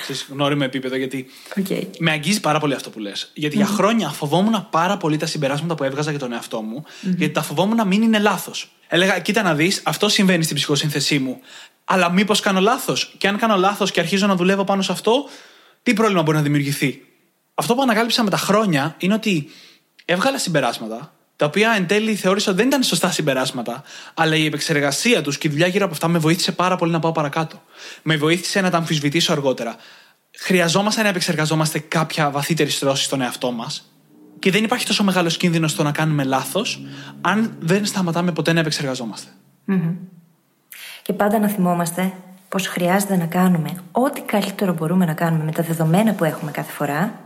[0.00, 1.26] ξέρεις, γνώριμο επίπεδο, γιατί
[1.68, 1.86] Okay.
[1.98, 3.30] με αγγίζει πάρα πολύ αυτό που λες.
[3.34, 7.30] Γιατί για χρόνια φοβόμουν πάρα πολύ τα συμπεράσματα που έβγαζα για τον εαυτό μου, γιατί
[7.30, 8.68] τα φοβόμουν να μην είναι λάθος.
[8.88, 11.40] Έλεγα, κοίτα να δεις, αυτό συμβαίνει στην ψυχοσύνθεσή μου.
[11.84, 15.28] Αλλά μήπως κάνω λάθος; Και αν κάνω λάθος και αρχίζω να δουλεύω πάνω σε αυτό,
[15.82, 17.02] τι πρόβλημα μπορεί να δημιουργηθεί;
[17.54, 19.50] Αυτό που ανακάλυψα με τα χρόνια είναι ότι
[20.04, 23.82] έβγαλα συμπεράσματα, τα οποία εν τέλει θεώρησα ότι δεν ήταν σωστά συμπεράσματα,
[24.14, 26.98] αλλά η επεξεργασία τους και η δουλειά γύρω από αυτά με βοήθησε πάρα πολύ να
[26.98, 27.62] πάω παρακάτω.
[28.02, 29.76] Με βοήθησε να τα αμφισβητήσω αργότερα.
[30.38, 33.92] Χρειαζόμαστε να επεξεργαζόμαστε κάποια βαθύτερη στρώση στον εαυτό μας.
[34.38, 36.80] Και δεν υπάρχει τόσο μεγάλος κίνδυνος στο να κάνουμε λάθος,
[37.20, 39.28] αν δεν σταματάμε ποτέ να επεξεργαζόμαστε.
[41.02, 42.12] Και πάντα να θυμόμαστε
[42.48, 46.72] πως χρειάζεται να κάνουμε ό,τι καλύτερο μπορούμε να κάνουμε με τα δεδομένα που έχουμε κάθε
[46.72, 47.20] φορά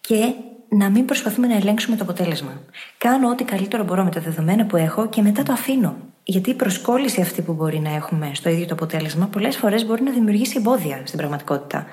[0.00, 0.32] και
[0.76, 2.60] να μην προσπαθούμε να ελέγξουμε το αποτέλεσμα.
[2.98, 5.96] Κάνω ό,τι καλύτερο μπορώ με τα δεδομένα που έχω και μετά το αφήνω.
[6.24, 10.02] Γιατί η προσκόλληση αυτή που μπορεί να έχουμε στο ίδιο το αποτέλεσμα πολλές φορές μπορεί
[10.02, 11.86] να δημιουργήσει εμπόδια στην πραγματικότητα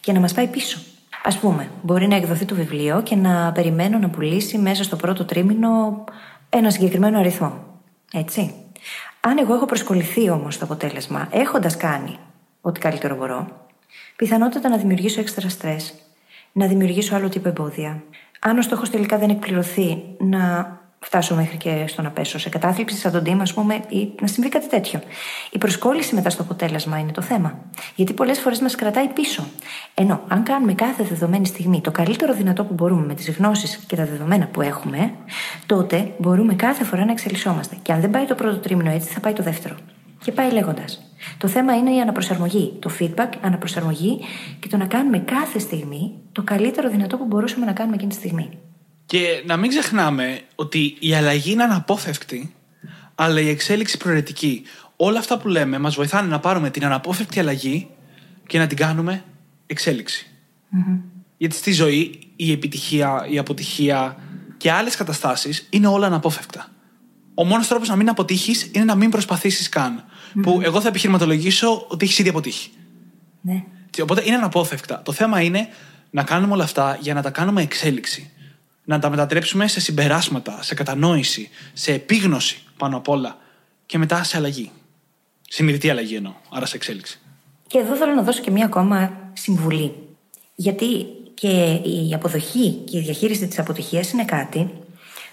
[0.00, 0.78] και να μας πάει πίσω.
[1.22, 5.24] Α πούμε, μπορεί να εκδοθεί το βιβλίο και να περιμένω να πουλήσει μέσα στο πρώτο
[5.24, 6.04] τρίμηνο
[6.48, 7.64] ένα συγκεκριμένο αριθμό.
[8.12, 8.54] Έτσι.
[9.20, 12.18] Αν εγώ έχω προσκοληθεί όμως στο αποτέλεσμα, έχοντας κάνει
[12.60, 13.46] ό,τι καλύτερο μπορώ,
[14.16, 15.76] πιθανότατα να δημιουργήσω έξτρα στρε,
[16.52, 18.02] να δημιουργήσω άλλο τύπο εμπόδια.
[18.38, 22.96] Αν ο στόχος τελικά δεν εκπληρωθεί, να φτάσω μέχρι και στο να πέσω σε κατάθλιψη,
[22.96, 25.00] σαν τον Τίμ, ας πούμε, ή να συμβεί κάτι τέτοιο.
[25.50, 27.58] Η προσκόλληση μετά στο αποτέλεσμα είναι το θέμα.
[27.94, 29.44] Γιατί πολλές φορές μας κρατάει πίσω.
[29.94, 33.96] Ενώ αν κάνουμε κάθε δεδομένη στιγμή το καλύτερο δυνατό που μπορούμε με τις γνώσεις και
[33.96, 35.12] τα δεδομένα που έχουμε,
[35.66, 37.76] τότε μπορούμε κάθε φορά να εξελισσόμαστε.
[37.82, 39.74] Και αν δεν πάει το πρώτο τρίμηνο έτσι, θα πάει το δεύτερο.
[40.24, 41.02] Και πάει λέγοντας.
[41.38, 44.18] Το θέμα είναι η αναπροσαρμογή, το feedback, αναπροσαρμογή
[44.60, 48.16] και το να κάνουμε κάθε στιγμή το καλύτερο δυνατό που μπορούσαμε να κάνουμε εκείνη τη
[48.16, 48.48] στιγμή.
[49.06, 52.54] Και να μην ξεχνάμε ότι η αλλαγή είναι αναπόφευκτη,
[53.14, 54.62] αλλά η εξέλιξη προαιρετική.
[54.96, 57.88] Όλα αυτά που λέμε μας βοηθάνε να πάρουμε την αναπόφευκτη αλλαγή
[58.46, 59.24] και να την κάνουμε
[59.66, 60.26] εξέλιξη.
[61.36, 64.16] Γιατί στη ζωή η επιτυχία, η αποτυχία
[64.56, 66.68] και άλλες καταστάσεις είναι όλα αναπόφευκτα.
[67.38, 70.04] Ο μόνος τρόπος να μην αποτύχεις είναι να μην προσπαθήσεις καν.
[70.42, 72.70] Που εγώ θα επιχειρηματολογήσω ότι έχεις ήδη αποτύχει.
[73.40, 73.64] Ναι.
[73.90, 75.02] Και Οπότε είναι αναπόφευκτα.
[75.02, 75.68] Το θέμα είναι
[76.10, 78.30] να κάνουμε όλα αυτά για να τα κάνουμε εξέλιξη.
[78.84, 83.38] Να τα μετατρέψουμε σε συμπεράσματα, σε κατανόηση, σε επίγνωση πάνω απ' όλα
[83.86, 84.70] και μετά σε αλλαγή.
[85.48, 87.20] Συνειδητή αλλαγή εννοώ, άρα σε εξέλιξη.
[87.66, 89.94] Και εδώ θέλω να δώσω και μία ακόμα συμβουλή.
[90.54, 94.70] Γιατί και η αποδοχή και η διαχείριση της αποτυχίας είναι κάτι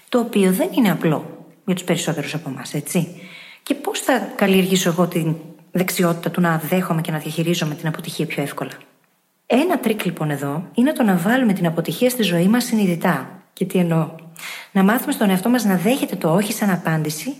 [0.08, 1.35] το οποίο δεν είναι απλό
[1.66, 3.20] για τους περισσότερους από εμάς, έτσι.
[3.62, 5.36] Και πώς θα καλλιεργήσω εγώ την
[5.70, 8.70] δεξιότητα του να δέχομαι και να διαχειρίζομαι την αποτυχία πιο εύκολα;
[9.46, 13.42] Ένα τρικ λοιπόν εδώ είναι το να βάλουμε την αποτυχία στη ζωή μας συνειδητά.
[13.52, 14.10] Και τι εννοώ;
[14.72, 17.34] Να μάθουμε στον εαυτό μας να δέχεται το όχι σαν απάντηση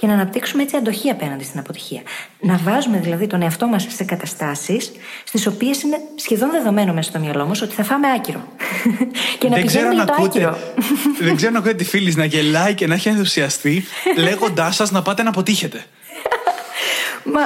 [0.00, 2.02] και να αναπτύξουμε έτσι αντοχή απέναντι στην αποτυχία.
[2.40, 4.92] Να βάζουμε δηλαδή τον εαυτό μας σε καταστάσεις
[5.24, 8.48] στις οποίες είναι σχεδόν δεδομένο μέσα στο μυαλό μας ότι θα φάμε άκυρο.
[9.38, 10.58] και να δεν, ξέρω πηγαίνουμε να για το ακούτε, άκυρο.
[11.26, 13.84] δεν ξέρω να ακούτε τη φίλη να γελάει και να έχει ενθουσιαστεί
[14.26, 15.84] λέγοντάς σας να πάτε να αποτύχετε.
[17.24, 17.40] Μα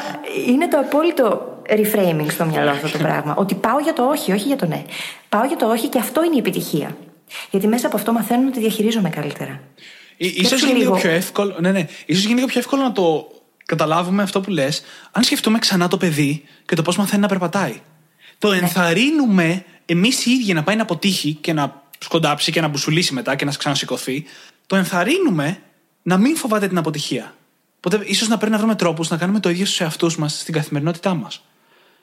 [0.47, 3.35] είναι το απόλυτο reframing στο μυαλό αυτό το πράγμα.
[3.37, 4.83] Ότι πάω για το όχι, όχι για το ναι.
[5.29, 6.97] Πάω για το όχι και αυτό είναι η επιτυχία.
[7.51, 9.61] Γιατί μέσα από αυτό μαθαίνω ότι διαχειρίζομαι καλύτερα.
[10.27, 11.03] Ίσως Σκέψου γίνει λίγο λίγο.
[11.03, 11.87] πιο εύκολο, ναι, ναι.
[12.07, 13.29] Ίσως γίνει λίγο πιο εύκολο να το
[13.67, 17.81] καταλάβουμε αυτό που λες αν σκεφτούμε ξανά το παιδί και το πώς μαθαίνει να περπατάει.
[18.39, 23.15] το ενθαρρύνουμε εμείς οι ίδιοι να πάει να αποτύχει και να σκοντάψει και να μπουσουλήσει
[23.15, 24.25] μετά και να ξανασηκωθεί.
[24.67, 25.59] Το ενθαρρύνουμε
[26.03, 27.35] να μην φοβάται την αποτυχία.
[27.77, 30.55] Οπότε ίσως να πρέπει να βρούμε τρόπους να κάνουμε το ίδιο στους εαυτούς μας στην
[30.55, 31.45] καθημερινότητά μας.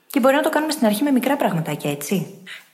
[0.08, 2.26] Και μπορεί να το κάνουμε στην αρχή με μικρά πραγματάκια, έτσι.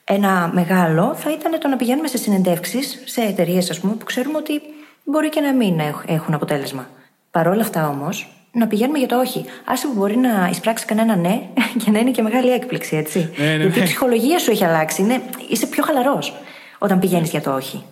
[0.04, 4.38] Ένα μεγάλο θα ήταν το να πηγαίνουμε σε συνεντεύξεις, σε εταιρείες, ας πούμε, που ξέρουμε
[4.38, 4.62] ότι
[5.06, 6.90] μπορεί και να μην έχουν αποτέλεσμα.
[7.32, 9.46] Παρ' όλα αυτά όμως, να πηγαίνουμε για το όχι.
[9.66, 11.42] Άσε που μπορεί να εισπράξει κανένα ναι
[11.84, 13.30] και να είναι και μεγάλη έκπληξη, έτσι.
[13.38, 13.86] Ναι, ναι, Γιατί η ναι.
[13.86, 15.02] ψυχολογία σου έχει αλλάξει.
[15.02, 16.34] Είναι, είσαι πιο χαλαρός
[16.78, 17.84] όταν πηγαίνεις για το όχι.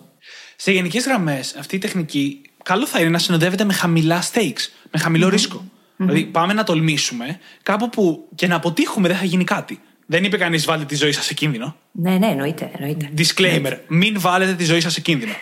[0.56, 4.98] Σε γενικές γραμμές, αυτή η τεχνική καλό θα είναι να συνοδεύεται με χαμηλά stakes, με
[4.98, 5.64] χαμηλο ρίσκο.
[5.96, 9.80] Δηλαδή, πάμε να τολμήσουμε κάπου που και να αποτύχουμε δεν θα γίνει κάτι.
[10.06, 11.76] Δεν είπε κανείς βάλτε τη ζωή σας σε κίνδυνο.
[11.92, 12.70] Ναι, ναι, εννοείται.
[12.78, 13.10] εννοείται.
[13.18, 13.76] Disclaimer.
[13.88, 15.32] Μην βάλετε τη ζωή σας σε κίνδυνο.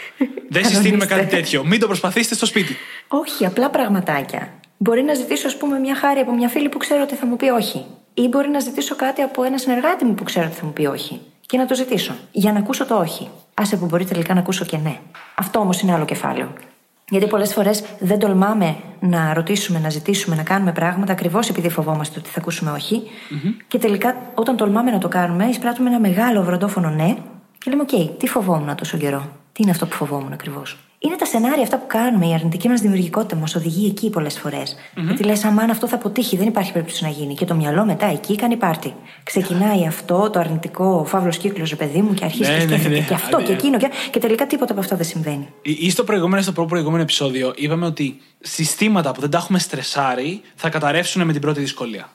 [0.49, 1.37] δεν συστήνουμε κάτι Κανονίστε.
[1.37, 1.65] τέτοιο.
[1.65, 2.77] Μην το προσπαθήσετε στο σπίτι.
[3.09, 4.53] Όχι, απλά πραγματάκια.
[4.77, 7.37] Μπορεί να ζητήσω, ας πούμε, μια χάρη από μια φίλη που ξέρω ότι θα μου
[7.37, 7.85] πει όχι.
[8.15, 10.87] Ή μπορεί να ζητήσω κάτι από ένα συνεργάτη μου που ξέρω ότι θα μου πει
[10.87, 11.21] όχι.
[11.47, 12.15] Και να το ζητήσω.
[12.33, 13.29] Για να ακούσω το όχι.
[13.55, 14.99] Άσε που μπορεί τελικά να ακούσω και ναι.
[15.35, 16.53] Αυτό όμως είναι άλλο κεφάλαιο.
[17.13, 22.19] Γιατί πολλές φορές δεν τολμάμε να ρωτήσουμε, να ζητήσουμε, να κάνουμε πράγματα ακριβώς επειδή φοβόμαστε
[22.19, 23.03] ότι θα ακούσουμε όχι.
[23.69, 27.17] Και τελικά, όταν τολμάμε να το κάνουμε, εισπράττουμε ένα μεγάλο βροντόφωνο ναι
[27.59, 31.25] και λέμε: Οκ, τι φοβόμουν τόσο καιρό; Τι είναι αυτό που φοβόμουν ακριβώς; Είναι τα
[31.25, 34.77] σενάρια αυτά που κάνουμε, η αρνητική μας δημιουργικότητα μας οδηγεί εκεί πολλές φορές.
[34.95, 37.35] Γιατί λες, αμάν αυτό θα αποτύχει, δεν υπάρχει περίπτωση να γίνει.
[37.35, 38.95] Και το μυαλό μετά εκεί κάνει πάρτι.
[39.23, 42.95] Ξεκινάει αυτό το αρνητικό φαύλος κύκλος, ρε παιδί μου, και αρχίζει Ναι, και ναι, σκέφτεται
[42.95, 43.07] ναι.
[43.07, 43.59] και αυτό Άντε, και ναι.
[43.59, 43.79] εκείνο.
[43.79, 45.49] Και, και τελικά τίποτα από αυτό δεν συμβαίνει.
[45.63, 50.69] Ή στο προηγούμενο, στο προηγούμενο επεισόδιο, είπαμε ότι συστήματα που δεν τα έχουμε στρεσάρει θα
[50.69, 52.11] καταρρεύσουν με την πρώτη δυσκολία.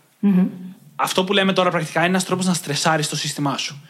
[0.96, 3.82] Αυτό που λέμε τώρα πρακτικά είναι ένας τρόπος να στρεσάρεις το σύστημά σου.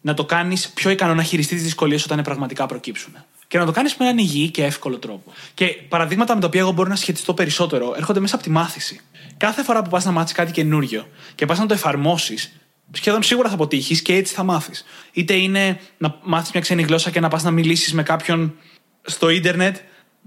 [0.00, 3.12] Να το κάνεις πιο ικανό να χειριστείς τις δυσκολίες όταν πραγματικά προκύψουν.
[3.52, 5.32] Και να το κάνεις με έναν υγιή και εύκολο τρόπο.
[5.54, 9.00] Και παραδείγματα με τα οποία εγώ μπορώ να σχετιστώ περισσότερο έρχονται μέσα από τη μάθηση.
[9.36, 12.52] Κάθε φορά που πας να μάθεις κάτι καινούριο και πας να το εφαρμόσεις,
[12.92, 14.84] σχεδόν σίγουρα θα αποτύχεις και έτσι θα μάθεις.
[15.12, 18.54] Είτε είναι να μάθεις μια ξένη γλώσσα και να πας να μιλήσεις με κάποιον
[19.02, 19.76] στο ίντερνετ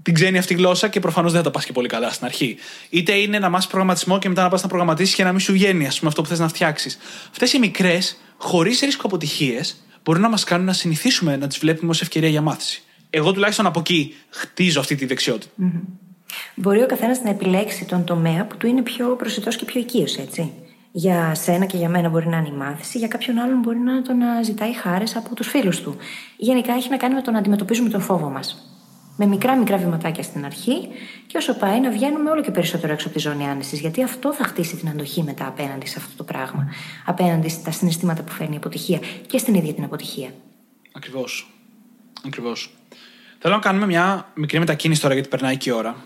[0.02, 2.56] την ξένη αυτή γλώσσα και προφανώς δεν θα τα πας και πολύ καλά στην αρχή.
[2.90, 5.52] Είτε είναι να μάθεις προγραμματισμό και μετά να πας να προγραμματίσεις και να μην σου
[5.52, 6.98] βγαίνει, ας πούμε, αυτό που θες να φτιάξεις.
[7.30, 11.90] Αυτές οι μικρές, χωρίς ρίσκο αποτυχίες, μπορούν να μας κάνουν να συνηθίσουμε να τις βλέπουμε
[11.90, 12.80] ως ευκαιρία για μάθηση.
[13.10, 15.52] Εγώ τουλάχιστον από εκεί χτίζω αυτή τη δεξιότητα.
[16.54, 20.16] Μπορεί ο καθένας να επιλέξει τον τομέα που του είναι πιο προσιτός και πιο οικείος,
[20.16, 20.52] έτσι.
[20.92, 23.92] Για σένα και για μένα μπορεί να είναι η μάθηση, για κάποιον άλλον μπορεί να
[23.92, 25.96] είναι το να ζητάει χάρες από τους φίλους του.
[26.36, 28.70] Γενικά έχει να κάνει με το να αντιμετωπίζουμε τον φόβο μας.
[29.16, 30.88] Με μικρά μικρά βηματάκια στην αρχή
[31.26, 33.80] και όσο πάει να βγαίνουμε όλο και περισσότερο έξω από τη ζώνη άνεσης.
[33.80, 36.68] Γιατί αυτό θα χτίσει την αντοχή μετά απέναντι σε αυτό το πράγμα.
[37.06, 40.30] Απέναντι στα συναισθήματα που φέρνει η αποτυχία και στην ίδια την αποτυχία.
[40.92, 41.50] Ακριβώς.
[42.26, 42.70] Ακριβώς.
[43.38, 46.04] Θέλω να κάνουμε μια μικρή μετακίνηση τώρα γιατί περνάει και η ώρα.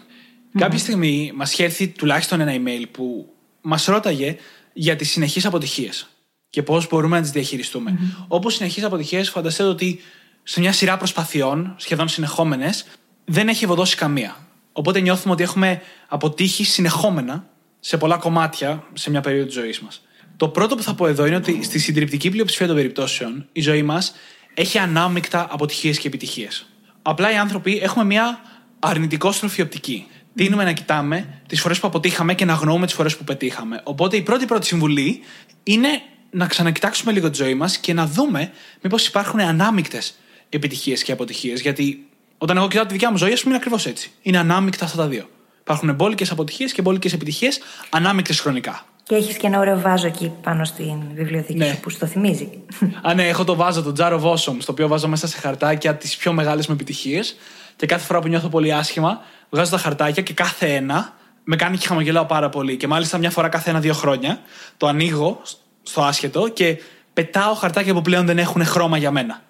[0.59, 4.37] Κάποια στιγμή μας είχε έρθει τουλάχιστον ένα email που μας ρώταγε
[4.72, 6.09] για τις συνεχείς αποτυχίες
[6.51, 7.99] και πώς μπορούμε να τις διαχειριστούμε.
[8.28, 10.01] Όπως συνεχείς αποτυχίες, φανταστείτε ότι
[10.43, 12.87] σε μια σειρά προσπαθειών, σχεδόν συνεχόμενες,
[13.24, 14.37] δεν έχει ευωδώσει καμία.
[14.72, 17.49] Οπότε νιώθουμε ότι έχουμε αποτύχει συνεχόμενα
[17.81, 20.03] σε πολλά κομμάτια σε μια περίοδο της ζωής μας.
[20.37, 23.83] Το πρώτο που θα πω εδώ είναι ότι στη συντριπτική πλειοψηφία των περιπτώσεων η ζωή
[23.83, 24.14] μας
[24.55, 26.66] έχει ανάμεικτα αποτυχίες και επιτυχίες.
[27.03, 28.40] Απλά οι άνθρωποι έχουμε μια
[28.78, 30.07] αρνητικόστροφη οπτική.
[30.34, 33.80] Τίνουμε να κοιτάμε τις φορές που αποτύχαμε και να αγνοούμε τις φορές που πετύχαμε.
[33.84, 35.20] Οπότε η πρώτη πρώτη συμβουλή
[35.62, 35.88] είναι
[36.30, 41.61] να ξανακοιτάξουμε λίγο τη ζωή μας και να δούμε μήπως υπάρχουν ανάμεικτες επιτυχίες και αποτυχίες.
[41.61, 44.11] Γιατί όταν εγώ κοιτάω τη δικιά μου ζωή, ας πούμε, είναι ακριβώς έτσι.
[44.22, 45.28] Είναι ανάμεικτα αυτά τα δύο.
[45.61, 48.84] Υπάρχουν μπόλικες αποτυχίες και μπόλικες επιτυχίες, ανάμεικτες χρονικά.
[49.11, 51.66] Και έχεις και ένα ωραίο βάζο εκεί πάνω στην βιβλιοθήκη Ναι.
[51.66, 52.48] σου που στο θυμίζει.
[53.08, 55.96] Α, ναι, έχω το βάζο, το Jar of Awesome, στο οποίο βάζω μέσα σε χαρτάκια
[55.96, 57.36] τις πιο μεγάλες μου επιτυχίες.
[57.76, 61.12] Και κάθε φορά που νιώθω πολύ άσχημα, βγάζω τα χαρτάκια και κάθε ένα
[61.44, 62.76] με κάνει και χαμογελάω πάρα πολύ.
[62.76, 64.40] Και μάλιστα μια φορά κάθε ένα-δύο χρόνια
[64.76, 65.40] το ανοίγω
[65.82, 66.78] στο άσχετο και
[67.12, 69.42] πετάω χαρτάκια που πλέον δεν έχουν χρώμα για μένα.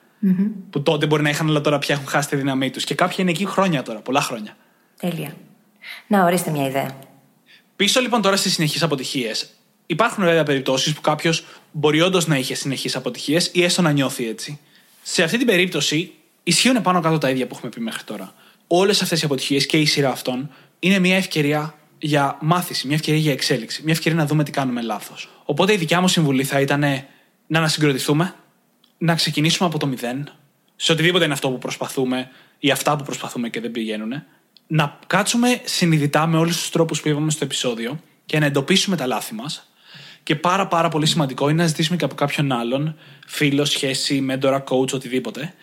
[0.70, 2.84] Που τότε μπορεί να είχαν, αλλά τώρα πια έχουν χάσει τη δύναμή τους.
[2.84, 4.56] Και κάποια είναι εκεί χρόνια τώρα, πολλά χρόνια.
[5.00, 5.32] Τέλεια.
[6.06, 7.09] Να ορίστε μια ιδέα.
[7.80, 9.50] Πίσω λοιπόν τώρα στις συνεχείς αποτυχίες.
[9.86, 14.28] Υπάρχουν βέβαια περιπτώσεις που κάποιος μπορεί όντως να είχε συνεχείς αποτυχίες ή έστω να νιώθει
[14.28, 14.58] έτσι.
[15.02, 16.12] Σε αυτή την περίπτωση
[16.42, 18.34] ισχύουν πάνω κάτω τα ίδια που έχουμε πει μέχρι τώρα.
[18.66, 23.20] Όλες αυτές οι αποτυχίες και η σειρά αυτών είναι μια ευκαιρία για μάθηση, μια ευκαιρία
[23.20, 25.30] για εξέλιξη, μια ευκαιρία να δούμε τι κάνουμε λάθος.
[25.44, 26.80] Οπότε η δικιά μου συμβουλή θα ήταν
[27.46, 28.34] να ανασυγκροτηθούμε,
[28.98, 30.32] να ξεκινήσουμε από το μηδέν,
[30.76, 34.12] σε οτιδήποτε είναι αυτό που προσπαθούμε ή αυτά που προσπαθούμε και δεν πηγαίνουν,
[34.72, 39.06] να κάτσουμε συνειδητά με όλους τους τρόπους που είπαμε στο επεισόδιο και να εντοπίσουμε τα
[39.06, 39.70] λάθη μας.
[40.22, 42.96] Και πάρα πάρα πολύ σημαντικό είναι να ζητήσουμε και από κάποιον άλλον,
[43.26, 45.54] φίλο, σχέση, μέντορα, coach, οτιδήποτε,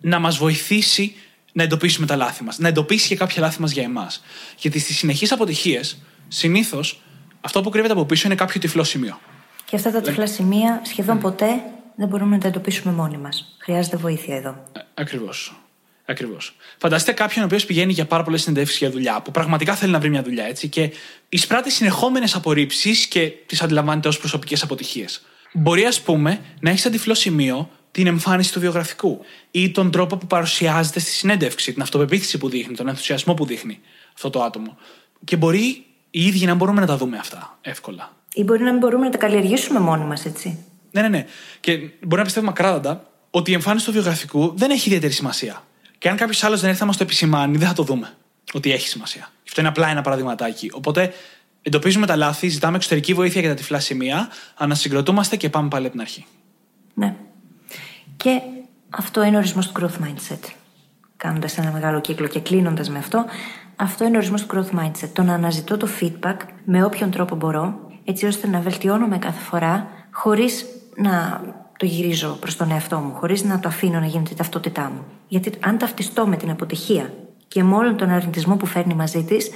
[0.00, 1.14] να μας βοηθήσει
[1.52, 2.58] να εντοπίσουμε τα λάθη μας.
[2.58, 4.22] Να εντοπίσει και κάποια λάθη μας για εμάς.
[4.58, 5.98] Γιατί στις συνεχείς αποτυχίες,
[6.28, 7.00] συνήθως
[7.40, 9.18] αυτό που κρύβεται από πίσω είναι κάποιο τυφλό σημείο.
[9.64, 11.62] Και αυτά τα τυφλά σημεία σχεδόν ποτέ
[11.96, 13.56] δεν μπορούμε να τα εντοπίσουμε μόνοι μας.
[13.58, 14.62] Χρειάζεται βοήθεια εδώ.
[14.94, 15.67] Ακριβώς.
[16.10, 16.56] Ακριβώς.
[16.78, 19.98] Φανταστείτε κάποιον ο οποίος πηγαίνει για πάρα πολλές συνεντεύξεις για δουλειά, που πραγματικά θέλει να
[19.98, 20.90] βρει μια δουλειά, έτσι, και
[21.28, 25.22] εισπράττει συνεχόμενες απορρίψεις και τις αντιλαμβάνεται ως προσωπικές αποτυχίες.
[25.52, 30.16] Μπορεί, ας πούμε, να έχεις σαν τυφλό σημείο την εμφάνιση του βιογραφικού ή τον τρόπο
[30.16, 33.80] που παρουσιάζεται στη συνέντευξη, την αυτοπεποίθηση που δείχνει, τον ενθουσιασμό που δείχνει
[34.14, 34.76] αυτό το άτομο.
[35.24, 38.16] Και μπορεί οι ίδιοι να μπορούμε να τα δούμε αυτά εύκολα.
[38.34, 40.64] Ή μπορεί να μην μπορούμε να τα καλλιεργήσουμε μόνοι μας, έτσι.
[40.90, 41.26] Ναι, ναι, ναι.
[41.60, 45.62] Και μπορεί να πιστεύουμε ακράδαντα ότι η εμφάνιση του βιογραφικού δεν έχει ιδιαίτερη σημασία.
[45.98, 48.14] Και αν κάποιος άλλος δεν έρθει να μας το επισημάνει, δεν θα το δούμε
[48.52, 49.30] ότι έχει σημασία.
[49.48, 50.70] Αυτό είναι απλά ένα παραδειγματάκι.
[50.74, 51.12] Οπότε
[51.62, 55.92] εντοπίζουμε τα λάθη, ζητάμε εξωτερική βοήθεια για τα τυφλά σημεία, ανασυγκροτούμαστε και πάμε πάλι από
[55.92, 56.26] την αρχή.
[56.94, 57.14] Ναι.
[58.16, 58.40] Και
[58.90, 60.50] αυτό είναι ο ορισμός του growth mindset.
[61.16, 63.24] Κάνοντας ένα μεγάλο κύκλο και κλείνοντας με αυτό,
[63.76, 65.08] αυτό είναι ο ορισμός του growth mindset.
[65.12, 69.88] Το να αναζητώ το feedback με όποιον τρόπο μπορώ, έτσι ώστε να βελτιώνομαι κάθε φορά,
[70.10, 70.64] χωρίς
[70.96, 71.40] να
[71.78, 75.04] το γυρίζω προς τον εαυτό μου, χωρίς να το αφήνω να γίνεται η ταυτότητά μου.
[75.28, 77.12] Γιατί αν ταυτιστώ με την αποτυχία
[77.48, 79.50] και με όλον τον αρνητισμό που φέρνει μαζί της,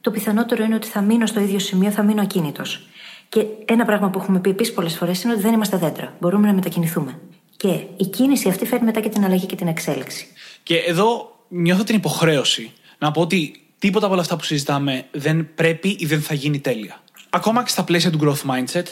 [0.00, 2.86] το πιθανότερο είναι ότι θα μείνω στο ίδιο σημείο, θα μείνω ακίνητος.
[3.28, 6.16] Και ένα πράγμα που έχουμε πει επίσης πολλές φορές είναι ότι δεν είμαστε δέντρα.
[6.20, 7.18] Μπορούμε να μετακινηθούμε.
[7.56, 10.26] Και η κίνηση αυτή φέρνει μετά και την αλλαγή και την εξέλιξη.
[10.62, 15.54] Και εδώ νιώθω την υποχρέωση να πω ότι τίποτα από όλα αυτά που συζητάμε δεν
[15.54, 17.00] πρέπει ή δεν θα γίνει τέλεια.
[17.30, 18.84] Ακόμα και στα πλαίσια του growth mindset,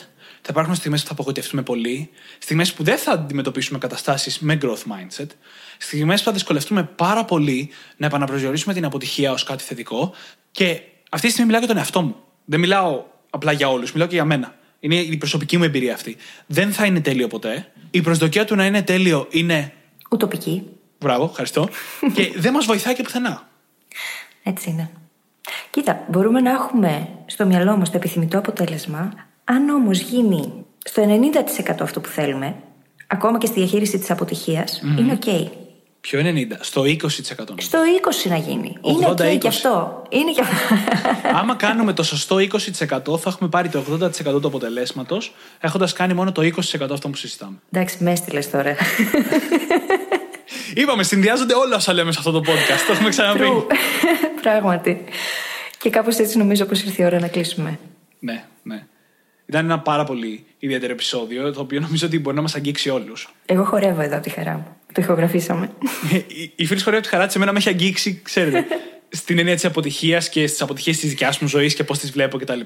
[0.43, 4.82] θα υπάρχουν στιγμές που θα απογοητευτούμε πολύ, στιγμές που δεν θα αντιμετωπίσουμε καταστάσεις με growth
[4.93, 5.26] mindset,
[5.78, 10.14] στιγμές που θα δυσκολευτούμε πάρα πολύ να επαναπροσδιορίσουμε την αποτυχία ως κάτι θετικό.
[10.51, 10.80] Και
[11.11, 12.16] αυτή τη στιγμή μιλάω για τον εαυτό μου.
[12.45, 14.55] Δεν μιλάω απλά για όλους, μιλάω και για μένα.
[14.80, 16.16] Είναι η προσωπική μου εμπειρία αυτή.
[16.47, 17.72] Δεν θα είναι τέλειο ποτέ.
[17.91, 19.72] Η προσδοκία του να είναι τέλειο είναι.
[20.11, 20.62] Ουτοπική.
[20.99, 21.68] Μπράβο, ευχαριστώ.
[22.14, 23.49] και δεν μας βοηθάει και πουθενά.
[24.43, 24.91] Έτσι είναι.
[25.70, 29.12] Κοίτα, μπορούμε να έχουμε στο μυαλό μας το επιθυμητό αποτέλεσμα,
[29.51, 30.53] αν όμως γίνει
[30.84, 31.20] στο
[31.68, 32.55] 90% αυτό που θέλουμε,
[33.07, 35.46] ακόμα και στη διαχείριση της αποτυχίας, είναι OK.
[36.01, 36.24] Ποιο 90,
[36.61, 36.86] στο 20%.
[37.57, 37.78] Στο
[38.26, 38.76] 20% να γίνει.
[38.82, 40.03] είναι OK και αυτό.
[40.09, 40.74] Είναι και αυτό.
[41.38, 46.32] Άμα κάνουμε το σωστό 20%, θα έχουμε πάρει το 80% του αποτελέσματος, έχοντας κάνει μόνο
[46.32, 46.51] το 20%
[46.90, 47.57] αυτό που συζητάμε.
[47.72, 48.76] Εντάξει, με έστειλε τώρα.
[50.74, 52.86] Είπαμε, συνδυάζονται όλα όσα λέμε σε αυτό το podcast.
[52.86, 53.66] Το έχουμε ξαναπεί.
[54.42, 55.05] Πράγματι.
[55.78, 57.78] Και κάπως έτσι νομίζω πως ήρθε η ώρα να κλείσουμε.
[58.18, 58.86] Ναι, ναι.
[59.51, 63.34] Ήταν ένα πάρα πολύ ιδιαίτερο επεισόδιο, το οποίο νομίζω ότι μπορεί να μας αγγίξει όλους.
[63.46, 64.76] Εγώ χορεύω εδώ από τη χαρά μου.
[64.92, 65.70] Το ηχογραφήσαμε.
[66.26, 68.64] η, η φίλης χορεύει από τη χαρά της, εμένα με έχει αγγίξει, ξέρετε,
[69.09, 72.38] στην έννοια της αποτυχίας και στις αποτυχίες της δικιάς μου ζωής και πώς τις βλέπω
[72.38, 72.61] κτλ.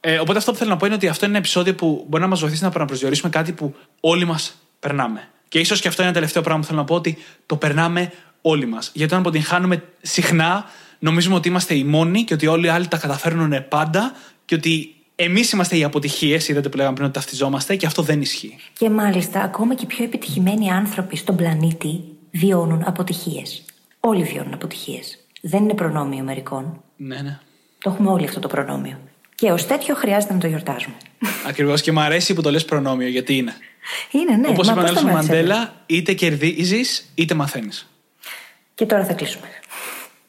[0.00, 2.22] Ε, οπότε αυτό που θέλω να πω είναι ότι αυτό είναι ένα επεισόδιο που μπορεί
[2.22, 5.28] να μας βοηθήσει να επαναπροσδιορίσουμε κάτι που όλοι μας περνάμε.
[5.48, 8.12] Και ίσως και αυτό είναι ένα τελευταίο πράγμα που θέλω να πω ότι το περνάμε
[8.40, 8.90] όλοι μας.
[8.94, 10.64] Γιατί όταν αποτυγχάνουμε συχνά,
[10.98, 14.12] νομίζουμε ότι είμαστε οι μόνοι και ότι όλοι οι άλλοι τα καταφέρνουν πάντα
[14.44, 18.20] και ότι εμείς είμαστε οι αποτυχίες, είδατε που λέγαμε πριν ότι ταυτιζόμαστε και αυτό δεν
[18.20, 18.56] ισχύει.
[18.72, 22.00] Και μάλιστα, ακόμα και οι πιο επιτυχημένοι άνθρωποι στον πλανήτη
[22.30, 23.64] βιώνουν αποτυχίες.
[24.00, 25.18] Όλοι βιώνουν αποτυχίες.
[25.40, 26.82] Δεν είναι προνόμιο μερικών.
[26.96, 27.38] Ναι, ναι.
[27.78, 29.00] Το έχουμε όλοι αυτό το προνόμιο.
[29.34, 30.96] Και ως τέτοιο χρειάζεται να το γιορτάζουμε.
[31.48, 33.54] Ακριβώς και μου αρέσει που το λες προνόμιο, γιατί είναι.
[34.10, 34.48] Είναι, ναι.
[34.48, 37.90] Όπως είπε ο Νέλσον Μαντέλα, είτε κερδίζεις είτε μαθαίνεις.
[38.74, 39.46] Και τώρα θα κλείσουμε.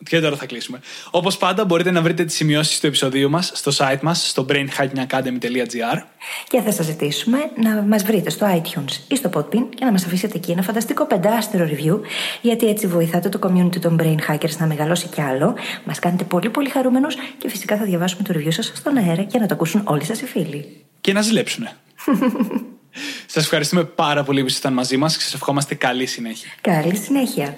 [0.10, 0.80] Και τώρα θα κλείσουμε.
[1.12, 6.02] Όπως πάντα, μπορείτε να βρείτε τις σημειώσεις του επεισοδίου μας στο site μας, στο brainhackingacademy.gr.
[6.48, 10.06] Και θα σας ζητήσουμε να μας βρείτε στο iTunes ή στο Podbean και να μας
[10.06, 12.00] αφήσετε εκεί ένα φανταστικό πεντάστερο review,
[12.42, 15.56] γιατί έτσι βοηθάτε το community των Brain Hackers να μεγαλώσει κι άλλο.
[15.84, 19.40] Μας κάνετε πολύ πολύ χαρούμενους και φυσικά θα διαβάσουμε το review σας στον αέρα για
[19.40, 20.86] να το ακούσουν όλοι σας οι φίλοι.
[21.02, 21.72] Και να ζηλέψουνε.
[23.26, 26.50] Σας ευχαριστούμε πάρα πολύ που ήσασταν μαζί μας και σας ευχόμαστε καλή συνέχεια.
[26.62, 27.56] Καλή συνέχεια.